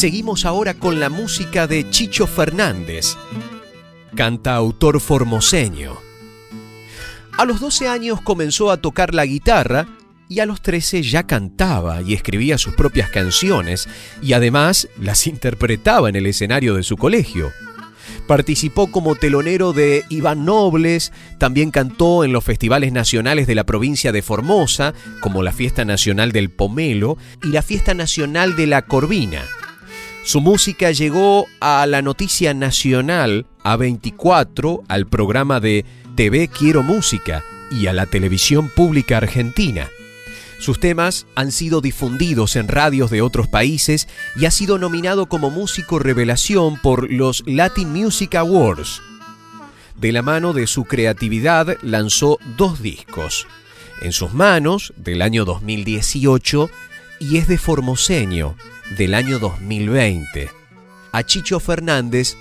Seguimos 0.00 0.46
ahora 0.46 0.72
con 0.72 0.98
la 0.98 1.10
música 1.10 1.66
de 1.66 1.90
Chicho 1.90 2.26
Fernández, 2.26 3.18
cantautor 4.14 4.98
formoseño. 4.98 5.98
A 7.36 7.44
los 7.44 7.60
12 7.60 7.86
años 7.86 8.22
comenzó 8.22 8.70
a 8.70 8.78
tocar 8.78 9.14
la 9.14 9.26
guitarra 9.26 9.86
y 10.26 10.40
a 10.40 10.46
los 10.46 10.62
13 10.62 11.02
ya 11.02 11.24
cantaba 11.26 12.00
y 12.00 12.14
escribía 12.14 12.56
sus 12.56 12.72
propias 12.72 13.10
canciones 13.10 13.90
y 14.22 14.32
además 14.32 14.88
las 14.98 15.26
interpretaba 15.26 16.08
en 16.08 16.16
el 16.16 16.24
escenario 16.24 16.76
de 16.76 16.82
su 16.82 16.96
colegio. 16.96 17.50
Participó 18.26 18.90
como 18.90 19.16
telonero 19.16 19.74
de 19.74 20.06
Iván 20.08 20.46
Nobles, 20.46 21.12
también 21.36 21.70
cantó 21.70 22.24
en 22.24 22.32
los 22.32 22.42
festivales 22.42 22.90
nacionales 22.94 23.46
de 23.46 23.54
la 23.54 23.64
provincia 23.64 24.12
de 24.12 24.22
Formosa, 24.22 24.94
como 25.20 25.42
la 25.42 25.52
Fiesta 25.52 25.84
Nacional 25.84 26.32
del 26.32 26.48
Pomelo 26.48 27.18
y 27.42 27.48
la 27.48 27.60
Fiesta 27.60 27.92
Nacional 27.92 28.56
de 28.56 28.66
la 28.66 28.86
Corvina. 28.86 29.44
Su 30.30 30.40
música 30.40 30.92
llegó 30.92 31.48
a 31.58 31.84
la 31.88 32.02
noticia 32.02 32.54
nacional 32.54 33.46
A24, 33.64 34.84
al 34.86 35.08
programa 35.08 35.58
de 35.58 35.84
TV 36.14 36.46
Quiero 36.46 36.84
Música 36.84 37.42
y 37.68 37.88
a 37.88 37.92
la 37.92 38.06
televisión 38.06 38.68
pública 38.68 39.16
argentina. 39.16 39.88
Sus 40.60 40.78
temas 40.78 41.26
han 41.34 41.50
sido 41.50 41.80
difundidos 41.80 42.54
en 42.54 42.68
radios 42.68 43.10
de 43.10 43.22
otros 43.22 43.48
países 43.48 44.06
y 44.36 44.44
ha 44.44 44.52
sido 44.52 44.78
nominado 44.78 45.26
como 45.26 45.50
músico 45.50 45.98
revelación 45.98 46.78
por 46.78 47.10
los 47.10 47.42
Latin 47.44 47.92
Music 47.92 48.36
Awards. 48.36 49.02
De 49.96 50.12
la 50.12 50.22
mano 50.22 50.52
de 50.52 50.68
su 50.68 50.84
creatividad 50.84 51.76
lanzó 51.82 52.38
dos 52.56 52.80
discos. 52.80 53.48
En 54.00 54.12
sus 54.12 54.32
manos, 54.32 54.92
del 54.96 55.22
año 55.22 55.44
2018, 55.44 56.70
y 57.18 57.38
es 57.38 57.48
de 57.48 57.58
Formoseño, 57.58 58.54
del 58.96 59.14
año 59.14 59.38
2020. 59.38 60.50
A 61.12 61.22
Chicho 61.22 61.60
Fernández 61.60 62.36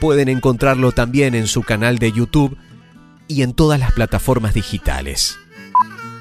pueden 0.00 0.28
encontrarlo 0.28 0.92
también 0.92 1.34
en 1.34 1.46
su 1.46 1.62
canal 1.62 1.98
de 1.98 2.12
YouTube 2.12 2.56
y 3.26 3.42
en 3.42 3.52
todas 3.52 3.78
las 3.78 3.92
plataformas 3.92 4.54
digitales. 4.54 5.38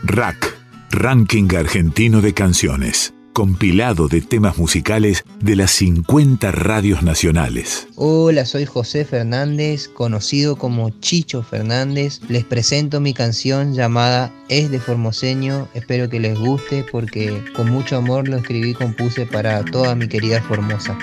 Rack 0.03 0.55
Ranking 0.91 1.47
Argentino 1.55 2.21
de 2.21 2.33
Canciones, 2.33 3.13
compilado 3.37 4.07
de 4.07 4.21
temas 4.21 4.57
musicales 4.57 5.23
de 5.39 5.55
las 5.55 5.69
50 5.69 6.51
radios 6.51 7.03
nacionales. 7.03 7.87
Hola, 7.95 8.47
soy 8.47 8.65
José 8.65 9.05
Fernández, 9.05 9.89
conocido 9.89 10.55
como 10.55 10.89
Chicho 11.01 11.43
Fernández. 11.43 12.19
Les 12.29 12.43
presento 12.43 12.99
mi 12.99 13.13
canción 13.13 13.75
llamada 13.75 14.33
Es 14.49 14.71
de 14.71 14.79
Formoseño. 14.79 15.67
Espero 15.75 16.09
que 16.09 16.19
les 16.19 16.39
guste 16.39 16.83
porque 16.91 17.43
con 17.55 17.69
mucho 17.69 17.97
amor 17.97 18.27
lo 18.27 18.37
escribí 18.37 18.71
y 18.71 18.73
compuse 18.73 19.27
para 19.27 19.63
toda 19.65 19.93
mi 19.93 20.07
querida 20.07 20.41
Formosa. 20.41 20.97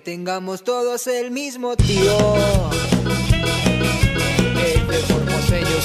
Tengamos 0.00 0.64
todos 0.64 1.06
el 1.06 1.30
mismo 1.30 1.76
tío. 1.76 2.36
Es 4.64 4.88
de 4.88 4.98
formoseño 5.08 5.80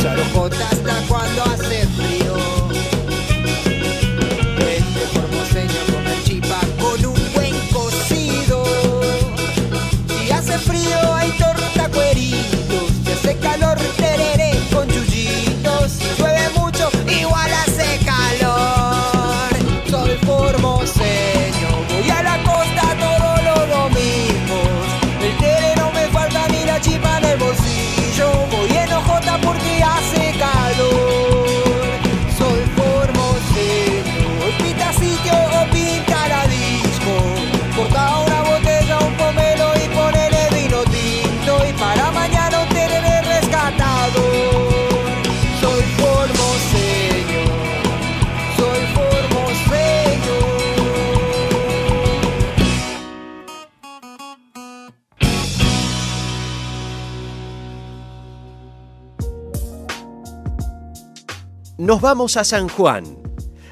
Nos 61.84 62.00
vamos 62.00 62.38
a 62.38 62.46
San 62.46 62.70
Juan. 62.70 63.04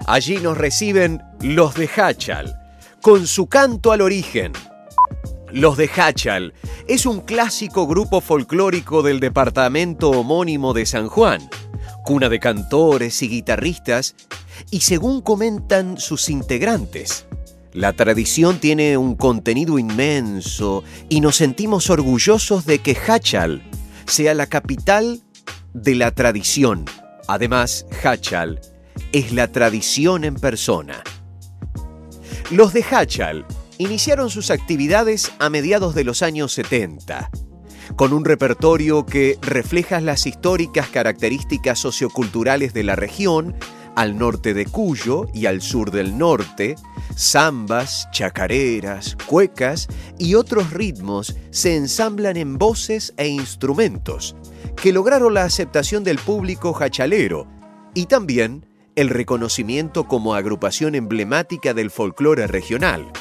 Allí 0.05 0.35
nos 0.35 0.57
reciben 0.57 1.21
los 1.39 1.75
de 1.75 1.89
Hachal, 1.95 2.53
con 3.01 3.25
su 3.25 3.47
canto 3.47 3.93
al 3.93 4.01
origen. 4.01 4.51
Los 5.53 5.77
de 5.77 5.89
Hachal 5.95 6.53
es 6.89 7.05
un 7.05 7.21
clásico 7.21 7.87
grupo 7.87 8.19
folclórico 8.19 9.01
del 9.01 9.21
departamento 9.21 10.09
homónimo 10.09 10.73
de 10.73 10.85
San 10.85 11.07
Juan, 11.07 11.49
cuna 12.03 12.27
de 12.27 12.41
cantores 12.41 13.21
y 13.21 13.29
guitarristas, 13.29 14.15
y 14.71 14.81
según 14.81 15.21
comentan 15.21 15.97
sus 15.97 16.29
integrantes, 16.29 17.25
la 17.71 17.93
tradición 17.93 18.59
tiene 18.59 18.97
un 18.97 19.15
contenido 19.15 19.79
inmenso 19.79 20.83
y 21.07 21.21
nos 21.21 21.37
sentimos 21.37 21.89
orgullosos 21.89 22.65
de 22.65 22.79
que 22.79 22.91
Hachal 23.07 23.63
sea 24.05 24.33
la 24.33 24.47
capital 24.47 25.21
de 25.73 25.95
la 25.95 26.11
tradición. 26.11 26.83
Además, 27.31 27.85
Hachal 28.03 28.59
es 29.13 29.31
la 29.31 29.49
tradición 29.49 30.25
en 30.25 30.35
persona. 30.35 31.01
Los 32.49 32.73
de 32.73 32.83
Hachal 32.83 33.45
iniciaron 33.77 34.29
sus 34.29 34.51
actividades 34.51 35.31
a 35.39 35.49
mediados 35.49 35.95
de 35.95 36.03
los 36.03 36.23
años 36.23 36.51
70, 36.51 37.29
con 37.95 38.11
un 38.11 38.25
repertorio 38.25 39.05
que 39.05 39.37
refleja 39.41 40.01
las 40.01 40.27
históricas 40.27 40.89
características 40.89 41.79
socioculturales 41.79 42.73
de 42.73 42.83
la 42.83 42.97
región, 42.97 43.55
al 43.95 44.17
norte 44.17 44.53
de 44.53 44.65
Cuyo 44.65 45.27
y 45.33 45.45
al 45.45 45.61
sur 45.61 45.91
del 45.91 46.17
norte, 46.17 46.75
zambas, 47.17 48.07
chacareras, 48.11 49.17
cuecas 49.25 49.87
y 50.17 50.35
otros 50.35 50.71
ritmos 50.71 51.35
se 51.51 51.75
ensamblan 51.75 52.37
en 52.37 52.57
voces 52.57 53.13
e 53.17 53.27
instrumentos 53.27 54.35
que 54.75 54.93
lograron 54.93 55.33
la 55.33 55.43
aceptación 55.43 56.03
del 56.03 56.17
público 56.17 56.73
jachalero 56.73 57.47
y 57.93 58.05
también 58.05 58.65
el 58.95 59.09
reconocimiento 59.09 60.07
como 60.07 60.35
agrupación 60.35 60.95
emblemática 60.95 61.73
del 61.73 61.91
folclore 61.91 62.47
regional. 62.47 63.11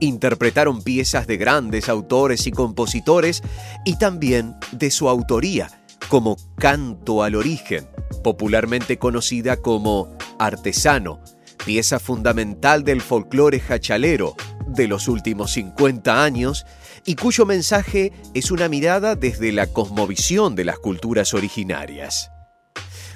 Interpretaron 0.00 0.82
piezas 0.82 1.26
de 1.26 1.36
grandes 1.36 1.88
autores 1.88 2.46
y 2.46 2.50
compositores 2.50 3.42
y 3.84 3.98
también 3.98 4.56
de 4.72 4.90
su 4.90 5.08
autoría, 5.08 5.79
como 6.08 6.36
Canto 6.56 7.22
al 7.22 7.34
Origen, 7.34 7.88
popularmente 8.22 8.98
conocida 8.98 9.56
como 9.56 10.16
Artesano, 10.38 11.20
pieza 11.64 11.98
fundamental 11.98 12.84
del 12.84 13.00
folclore 13.00 13.60
jachalero 13.60 14.34
de 14.66 14.88
los 14.88 15.08
últimos 15.08 15.52
50 15.52 16.22
años 16.22 16.64
y 17.04 17.14
cuyo 17.16 17.46
mensaje 17.46 18.12
es 18.34 18.50
una 18.50 18.68
mirada 18.68 19.16
desde 19.16 19.52
la 19.52 19.66
cosmovisión 19.66 20.54
de 20.54 20.64
las 20.64 20.78
culturas 20.78 21.34
originarias. 21.34 22.30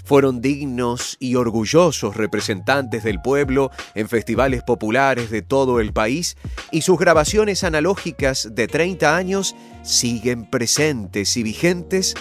Fueron 0.05 0.43
dignos 0.43 1.17
y 1.19 1.37
orgullosos 1.37 2.15
representantes 2.15 3.05
del 3.05 3.23
pueblo 3.23 3.71
en 3.95 4.09
festivales 4.09 4.63
populares 4.63 5.31
de 5.31 5.41
todo 5.41 5.81
el 5.81 5.95
país 5.95 6.37
y 6.71 6.83
sus 6.83 6.99
grabaciones 6.99 7.65
analógicas 7.65 8.51
de 8.53 8.69
30 8.69 9.17
años 9.17 9.57
siguen 9.83 10.45
presentes 10.51 11.39
y 11.39 11.43
vigentes 11.43 12.15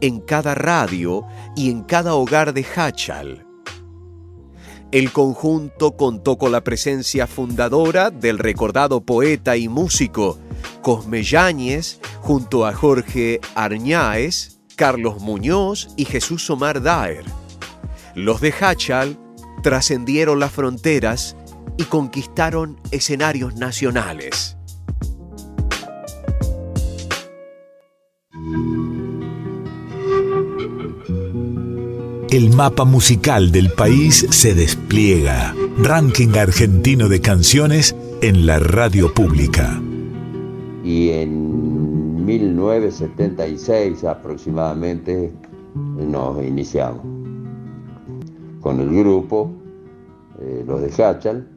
en 0.00 0.20
cada 0.20 0.54
radio 0.54 1.24
y 1.54 1.70
en 1.70 1.82
cada 1.82 2.14
hogar 2.14 2.52
de 2.54 2.64
Hachal. 2.64 3.46
El 4.92 5.12
conjunto 5.12 5.96
contó 5.96 6.38
con 6.38 6.52
la 6.52 6.62
presencia 6.62 7.26
fundadora 7.26 8.10
del 8.10 8.38
recordado 8.38 9.00
poeta 9.00 9.56
y 9.56 9.68
músico 9.68 10.38
Cosme 10.80 11.24
Yáñez, 11.24 11.98
junto 12.20 12.64
a 12.64 12.72
Jorge 12.72 13.40
Arñáez, 13.56 14.60
Carlos 14.76 15.20
Muñoz 15.20 15.88
y 15.96 16.04
Jesús 16.04 16.48
Omar 16.50 16.82
Daer. 16.82 17.24
Los 18.14 18.40
de 18.40 18.54
Hachal 18.58 19.18
trascendieron 19.62 20.38
las 20.38 20.52
fronteras 20.52 21.36
y 21.76 21.84
conquistaron 21.84 22.80
escenarios 22.92 23.56
nacionales. 23.56 24.55
El 32.36 32.54
mapa 32.54 32.84
musical 32.84 33.50
del 33.50 33.72
país 33.72 34.26
se 34.28 34.54
despliega. 34.54 35.54
Ranking 35.78 36.36
argentino 36.36 37.08
de 37.08 37.22
canciones 37.22 37.96
en 38.20 38.44
la 38.44 38.58
radio 38.58 39.14
pública. 39.14 39.80
Y 40.84 41.08
en 41.12 42.26
1976 42.26 44.04
aproximadamente 44.04 45.32
nos 45.74 46.44
iniciamos 46.44 47.00
con 48.60 48.80
el 48.80 48.90
grupo, 48.90 49.50
eh, 50.38 50.62
los 50.66 50.82
de 50.82 51.02
Hachal, 51.02 51.48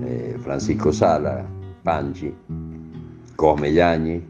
eh, 0.00 0.38
Francisco 0.42 0.94
Sala, 0.94 1.44
Panchi, 1.84 2.32
Cosme 3.36 3.70
Yañi, 3.70 4.22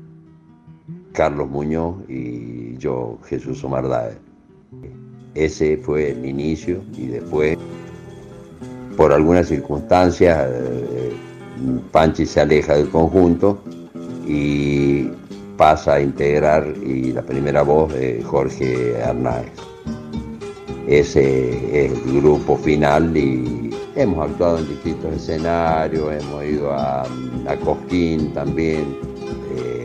Carlos 1.13 1.49
Muñoz 1.49 1.99
y 2.09 2.77
yo, 2.77 3.21
Jesús 3.23 3.63
Omar 3.63 3.87
Ese 5.37 5.77
fue 5.77 6.13
el 6.13 6.25
inicio 6.25 6.81
y 6.97 7.09
después, 7.09 7.59
por 8.97 9.13
algunas 9.13 9.49
circunstancias, 9.49 10.49
eh, 10.51 11.13
Panchi 11.93 12.25
se 12.25 12.41
aleja 12.41 12.75
del 12.75 12.89
conjunto 12.89 13.63
y 14.27 15.11
pasa 15.59 15.95
a 15.95 16.01
integrar 16.01 16.73
y 16.83 17.13
la 17.13 17.21
primera 17.21 17.61
voz 17.61 17.93
de 17.93 18.23
Jorge 18.23 19.03
Arnáez. 19.03 19.53
Ese 20.87 21.85
es 21.85 21.93
el 21.93 22.21
grupo 22.21 22.57
final 22.57 23.15
y 23.15 23.71
hemos 23.95 24.31
actuado 24.31 24.59
en 24.59 24.69
distintos 24.69 25.17
escenarios, 25.17 26.15
hemos 26.15 26.45
ido 26.45 26.73
a, 26.73 27.03
a 27.03 27.57
Cosquín 27.63 28.33
también. 28.33 28.97
Eh, 29.55 29.85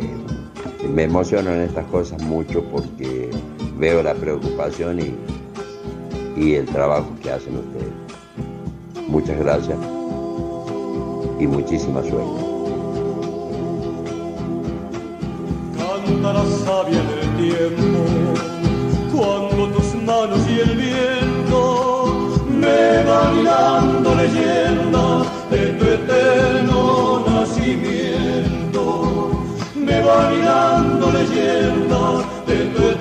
me 0.87 1.03
emociono 1.03 1.51
en 1.51 1.61
estas 1.63 1.85
cosas 1.87 2.21
mucho 2.23 2.63
porque 2.71 3.29
veo 3.77 4.01
la 4.01 4.13
preocupación 4.13 4.99
y, 4.99 5.30
y 6.35 6.55
el 6.55 6.65
trabajo 6.65 7.09
que 7.21 7.31
hacen 7.31 7.57
ustedes. 7.57 9.07
Muchas 9.07 9.37
gracias 9.39 9.77
y 11.39 11.47
muchísima 11.47 12.01
suerte. 12.01 12.51
la 16.33 16.45
savia 16.65 17.01
del 17.01 17.35
tiempo, 17.35 17.99
cuando 19.11 19.67
tus 19.75 19.95
manos 20.03 20.39
y 20.47 20.59
el 20.59 20.75
viento 20.77 22.39
me 22.47 23.03
van 23.03 23.43
dando 23.43 24.15
leyendas 24.15 25.27
de 25.49 25.73
tu 25.73 25.85
eterno 25.85 27.23
nacimiento, 27.27 28.81
me 29.75 30.01
van 30.03 30.41
dando 30.45 31.11
leyendas 31.11 32.25
de 32.45 32.65
tu 32.67 32.81
eterno 32.83 33.00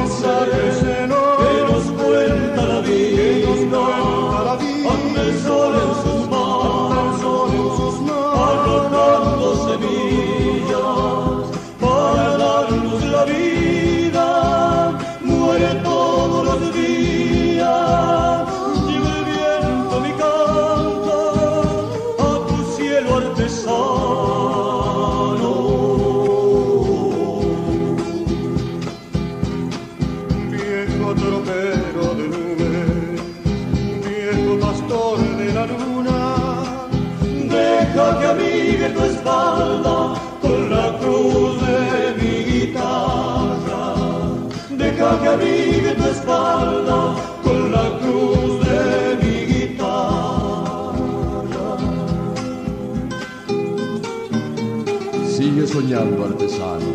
Artesano 55.93 56.85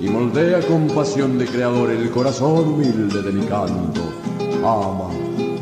y 0.00 0.08
moldea 0.08 0.60
con 0.66 0.88
pasión 0.88 1.38
de 1.38 1.46
creador 1.46 1.90
el 1.90 2.10
corazón 2.10 2.68
humilde 2.74 3.22
de 3.22 3.32
mi 3.32 3.46
canto. 3.46 4.02
Ama, 4.64 5.10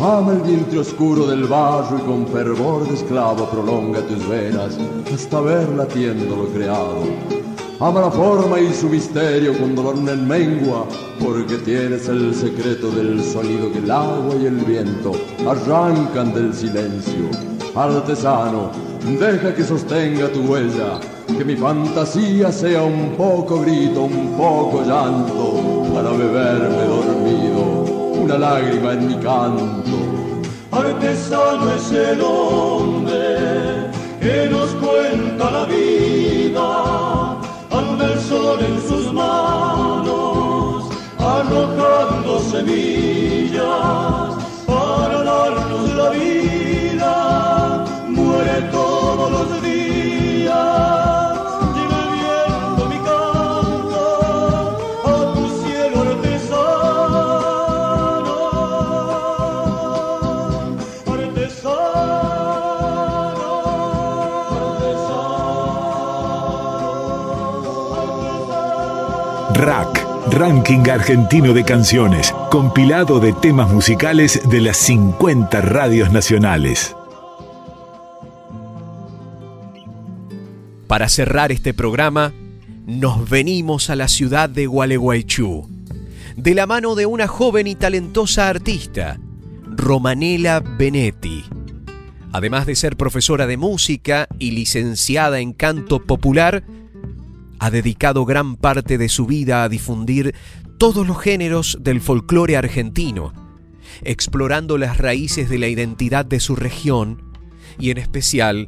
ama 0.01 0.33
el 0.33 0.41
vientre 0.41 0.79
oscuro 0.79 1.27
del 1.27 1.45
barro 1.45 1.99
y 1.99 2.01
con 2.01 2.27
fervor 2.27 2.89
de 2.89 2.95
esclavo 2.95 3.47
prolonga 3.51 4.01
tus 4.07 4.27
venas 4.27 4.79
hasta 5.13 5.41
ver 5.41 5.69
latiendo 5.69 6.35
lo 6.35 6.47
creado 6.47 7.43
ama 7.83 8.01
la 8.01 8.11
forma 8.13 8.61
y 8.61 8.73
su 8.73 8.89
misterio 8.89 9.59
con 9.59 9.75
dolor 9.75 9.97
en 9.97 10.29
mengua, 10.29 10.87
porque 11.19 11.57
tienes 11.59 12.09
el 12.09 12.33
secreto 12.33 12.93
del 12.93 13.23
sonido 13.25 13.73
que 13.73 13.79
el 13.79 13.91
agua 13.91 14.37
y 14.41 14.47
el 14.47 14.57
viento 14.59 15.13
arrancan 15.49 16.33
del 16.33 16.55
silencio. 16.55 17.29
artesano, 17.75 18.71
deja 19.19 19.53
que 19.53 19.65
sostenga 19.65 20.29
tu 20.29 20.43
huella, 20.43 21.01
que 21.37 21.45
mi 21.45 21.57
fantasía 21.57 22.53
sea 22.53 22.83
un 22.83 23.15
poco 23.17 23.61
grito, 23.61 24.03
un 24.03 24.37
poco 24.37 24.83
llanto, 24.83 25.85
para 25.95 26.11
beberme 26.11 26.85
dormido 26.85 27.63
una 28.23 28.39
lágrima 28.39 28.93
en 28.93 29.09
mi 29.09 29.15
canto. 29.17 29.97
Artesano 30.71 31.75
es 31.75 31.91
el 31.93 32.21
hombre 32.21 33.91
que 34.21 34.49
nos 34.51 34.71
cuenta 34.77 35.51
la 35.51 35.65
vida, 35.65 37.41
anda 37.71 38.13
el 38.13 38.21
sol 38.21 38.59
en 38.61 38.81
sus 38.89 39.13
manos, 39.13 40.85
arrojando 41.19 42.41
semillas 42.51 43.63
para 44.67 45.23
darnos 45.25 45.95
la 45.95 46.11
vida, 46.11 47.85
muere 48.09 48.63
todos 48.71 49.31
los 49.31 49.63
días. 49.63 49.82
Ranking 70.33 70.89
Argentino 70.89 71.53
de 71.53 71.63
Canciones, 71.63 72.35
compilado 72.51 73.21
de 73.21 73.35
temas 73.35 73.71
musicales 73.71 74.41
de 74.49 74.63
las 74.63 74.79
50 74.79 75.61
radios 75.61 76.11
nacionales. 76.11 76.97
Para 80.87 81.11
cerrar 81.11 81.53
este 81.53 81.75
programa, 81.75 82.33
nos 82.87 83.29
venimos 83.29 83.91
a 83.91 83.95
la 83.95 84.09
ciudad 84.09 84.49
de 84.49 84.67
Gualeguaychú, 84.67 85.69
de 86.35 86.55
la 86.55 86.67
mano 86.67 86.95
de 86.95 87.05
una 87.05 87.29
joven 87.29 87.67
y 87.67 87.75
talentosa 87.75 88.49
artista, 88.49 89.19
Romanela 89.67 90.61
Benetti. 90.61 91.45
Además 92.33 92.65
de 92.65 92.75
ser 92.75 92.97
profesora 92.97 93.47
de 93.47 93.59
música 93.59 94.29
y 94.39 94.53
licenciada 94.53 95.41
en 95.41 95.53
canto 95.53 96.03
popular, 96.03 96.65
ha 97.63 97.71
dedicado 97.71 98.25
gran 98.25 98.57
parte 98.57 98.99
de 98.99 99.09
su 99.09 99.25
vida 99.25 99.63
a 99.63 99.69
difundir 99.69 100.35
todos 100.79 101.07
los 101.07 101.17
géneros 101.21 101.79
del 101.81 102.01
folclore 102.01 102.57
argentino, 102.57 103.33
explorando 104.03 104.79
las 104.79 104.99
raíces 104.99 105.49
de 105.49 105.61
la 105.61 105.69
identidad 105.69 106.25
de 106.25 106.41
su 106.41 106.57
región 106.57 107.23
y 107.79 107.91
en 107.91 107.99
especial 107.99 108.67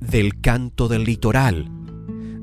del 0.00 0.40
canto 0.40 0.88
del 0.88 1.04
litoral, 1.04 1.70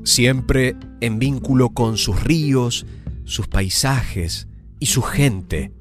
siempre 0.04 0.76
en 1.00 1.18
vínculo 1.18 1.70
con 1.70 1.96
sus 1.96 2.22
ríos, 2.22 2.86
sus 3.24 3.48
paisajes 3.48 4.46
y 4.78 4.86
su 4.86 5.02
gente. 5.02 5.72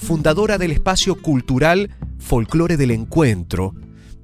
Fundadora 0.00 0.58
del 0.58 0.72
espacio 0.72 1.22
cultural 1.22 1.90
Folclore 2.18 2.76
del 2.76 2.90
Encuentro, 2.90 3.76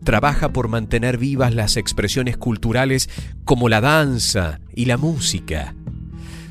trabaja 0.04 0.52
por 0.52 0.68
mantener 0.68 1.18
vivas 1.18 1.54
las 1.54 1.76
expresiones 1.76 2.36
culturales 2.36 3.08
como 3.44 3.68
la 3.68 3.80
danza 3.80 4.60
y 4.74 4.86
la 4.86 4.96
música. 4.96 5.74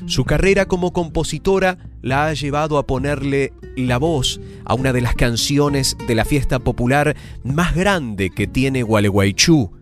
Su 0.06 0.24
carrera 0.24 0.66
como 0.66 0.92
compositora 0.92 1.78
la 2.02 2.26
ha 2.26 2.34
llevado 2.34 2.78
a 2.78 2.86
ponerle 2.86 3.52
la 3.76 3.98
voz 3.98 4.40
a 4.64 4.74
una 4.74 4.92
de 4.92 5.00
las 5.00 5.14
canciones 5.14 5.96
de 6.06 6.14
la 6.14 6.24
fiesta 6.24 6.58
popular 6.58 7.16
más 7.44 7.74
grande 7.74 8.30
que 8.30 8.46
tiene 8.46 8.82
Gualeguaychú, 8.82 9.72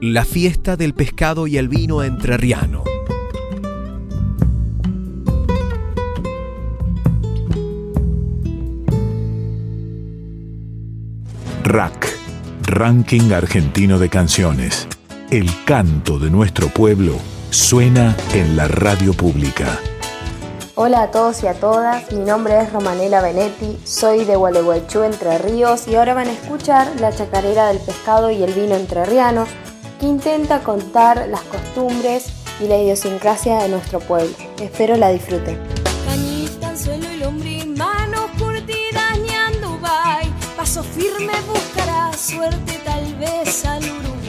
la 0.00 0.24
fiesta 0.24 0.76
del 0.76 0.94
pescado 0.94 1.46
y 1.46 1.56
el 1.56 1.68
vino 1.68 2.02
entrerriano. 2.02 2.84
Rack, 11.64 12.21
Ranking 12.64 13.32
Argentino 13.32 13.98
de 13.98 14.08
Canciones. 14.08 14.86
El 15.30 15.50
canto 15.64 16.18
de 16.18 16.30
nuestro 16.30 16.68
pueblo 16.68 17.16
suena 17.50 18.16
en 18.34 18.56
la 18.56 18.68
radio 18.68 19.12
pública. 19.14 19.78
Hola 20.76 21.02
a 21.02 21.10
todos 21.10 21.42
y 21.42 21.48
a 21.48 21.54
todas, 21.54 22.10
mi 22.12 22.24
nombre 22.24 22.60
es 22.60 22.72
Romanela 22.72 23.20
Benetti, 23.20 23.78
soy 23.84 24.24
de 24.24 24.36
Gualeguaychú, 24.36 25.02
Entre 25.02 25.38
Ríos 25.38 25.88
y 25.88 25.96
ahora 25.96 26.14
van 26.14 26.28
a 26.28 26.32
escuchar 26.32 26.88
la 27.00 27.14
chacarera 27.14 27.68
del 27.68 27.78
pescado 27.78 28.30
y 28.30 28.42
el 28.42 28.52
vino 28.52 28.76
entrerriano 28.76 29.46
que 30.00 30.06
intenta 30.06 30.60
contar 30.60 31.28
las 31.28 31.42
costumbres 31.42 32.32
y 32.60 32.68
la 32.68 32.78
idiosincrasia 32.78 33.58
de 33.58 33.68
nuestro 33.68 33.98
pueblo. 33.98 34.34
Espero 34.60 34.96
la 34.96 35.10
disfruten. 35.10 35.58
Cañita, 36.06 36.68
anzuelo 36.68 37.12
y 37.12 37.16
lombrín, 37.18 37.74
manos 37.76 38.30
curtidas 38.38 39.18
ñando 39.18 39.78
vai. 39.80 40.32
Paso 40.56 40.82
firme 40.82 41.32
buscará 41.48 41.71
suerte 42.16 42.80
tal 42.84 43.14
vez 43.16 43.64
al 43.64 43.82
Uruguay. 43.82 44.21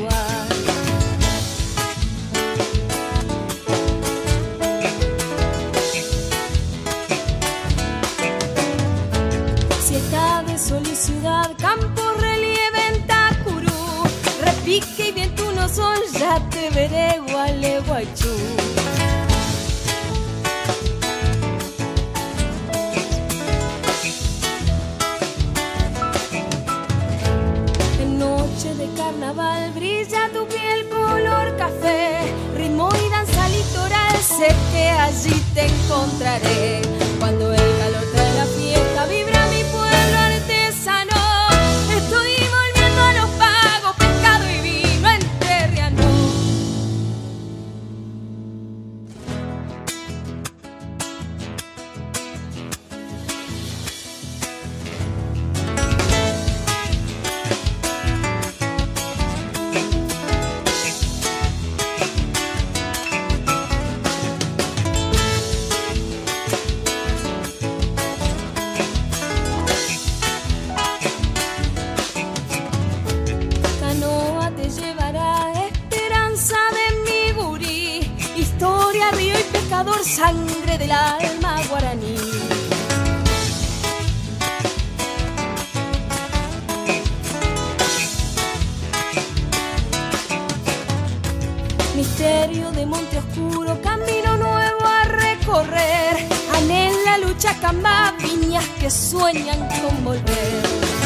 Misterio 92.23 92.71
de 92.71 92.85
monte 92.85 93.17
oscuro, 93.17 93.81
camino 93.81 94.37
nuevo 94.37 94.85
a 94.85 95.03
recorrer. 95.03 96.15
Anhela 96.55 97.17
lucha 97.17 97.53
camba, 97.59 98.13
viñas 98.17 98.65
que 98.79 98.89
sueñan 98.89 99.59
con 99.67 100.05
volver. 100.05 101.02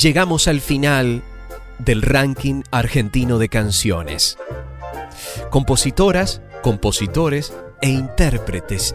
Llegamos 0.00 0.48
al 0.48 0.60
final 0.62 1.22
del 1.78 2.02
ranking 2.02 2.62
argentino 2.70 3.38
de 3.38 3.50
canciones. 3.50 4.38
Compositoras, 5.50 6.40
compositores 6.62 7.52
e 7.82 7.90
intérpretes 7.90 8.94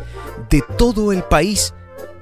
de 0.49 0.63
todo 0.77 1.11
el 1.11 1.21
país 1.23 1.75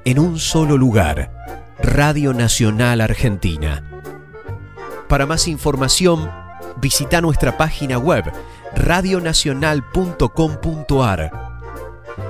en 0.03 0.19
un 0.19 0.37
solo 0.37 0.77
lugar, 0.77 1.31
Radio 1.79 2.33
Nacional 2.33 2.99
Argentina. 2.99 3.89
Para 5.07 5.25
más 5.25 5.47
información, 5.47 6.29
visita 6.81 7.21
nuestra 7.21 7.55
página 7.57 7.97
web 7.97 8.25
radionacional.com.ar. 8.75 11.31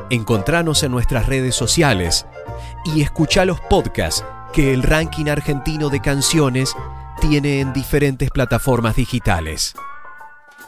Encontranos 0.10 0.84
en 0.84 0.92
nuestras 0.92 1.26
redes 1.26 1.56
sociales 1.56 2.28
y 2.96 3.02
escucha 3.02 3.46
los 3.46 3.60
podcasts 3.62 4.24
que 4.54 4.72
el 4.72 4.84
ranking 4.84 5.26
argentino 5.28 5.90
de 5.90 6.00
canciones 6.00 6.74
tiene 7.20 7.60
en 7.60 7.74
diferentes 7.74 8.30
plataformas 8.30 8.96
digitales. 8.96 9.74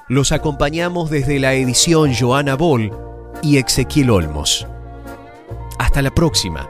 Los 0.09 0.31
acompañamos 0.31 1.09
desde 1.09 1.39
la 1.39 1.53
edición 1.53 2.13
Joana 2.13 2.55
Ball 2.55 2.91
y 3.41 3.57
Ezequiel 3.57 4.09
Olmos. 4.09 4.67
Hasta 5.77 6.01
la 6.01 6.11
próxima. 6.11 6.67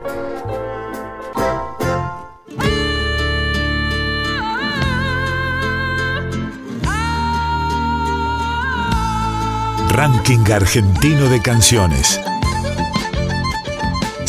Ranking 9.90 10.52
Argentino 10.52 11.30
de 11.30 11.42
Canciones. 11.42 12.20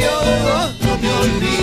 yo 0.00 0.72
no 0.82 0.98
me 0.98 1.08
olvido. 1.08 1.59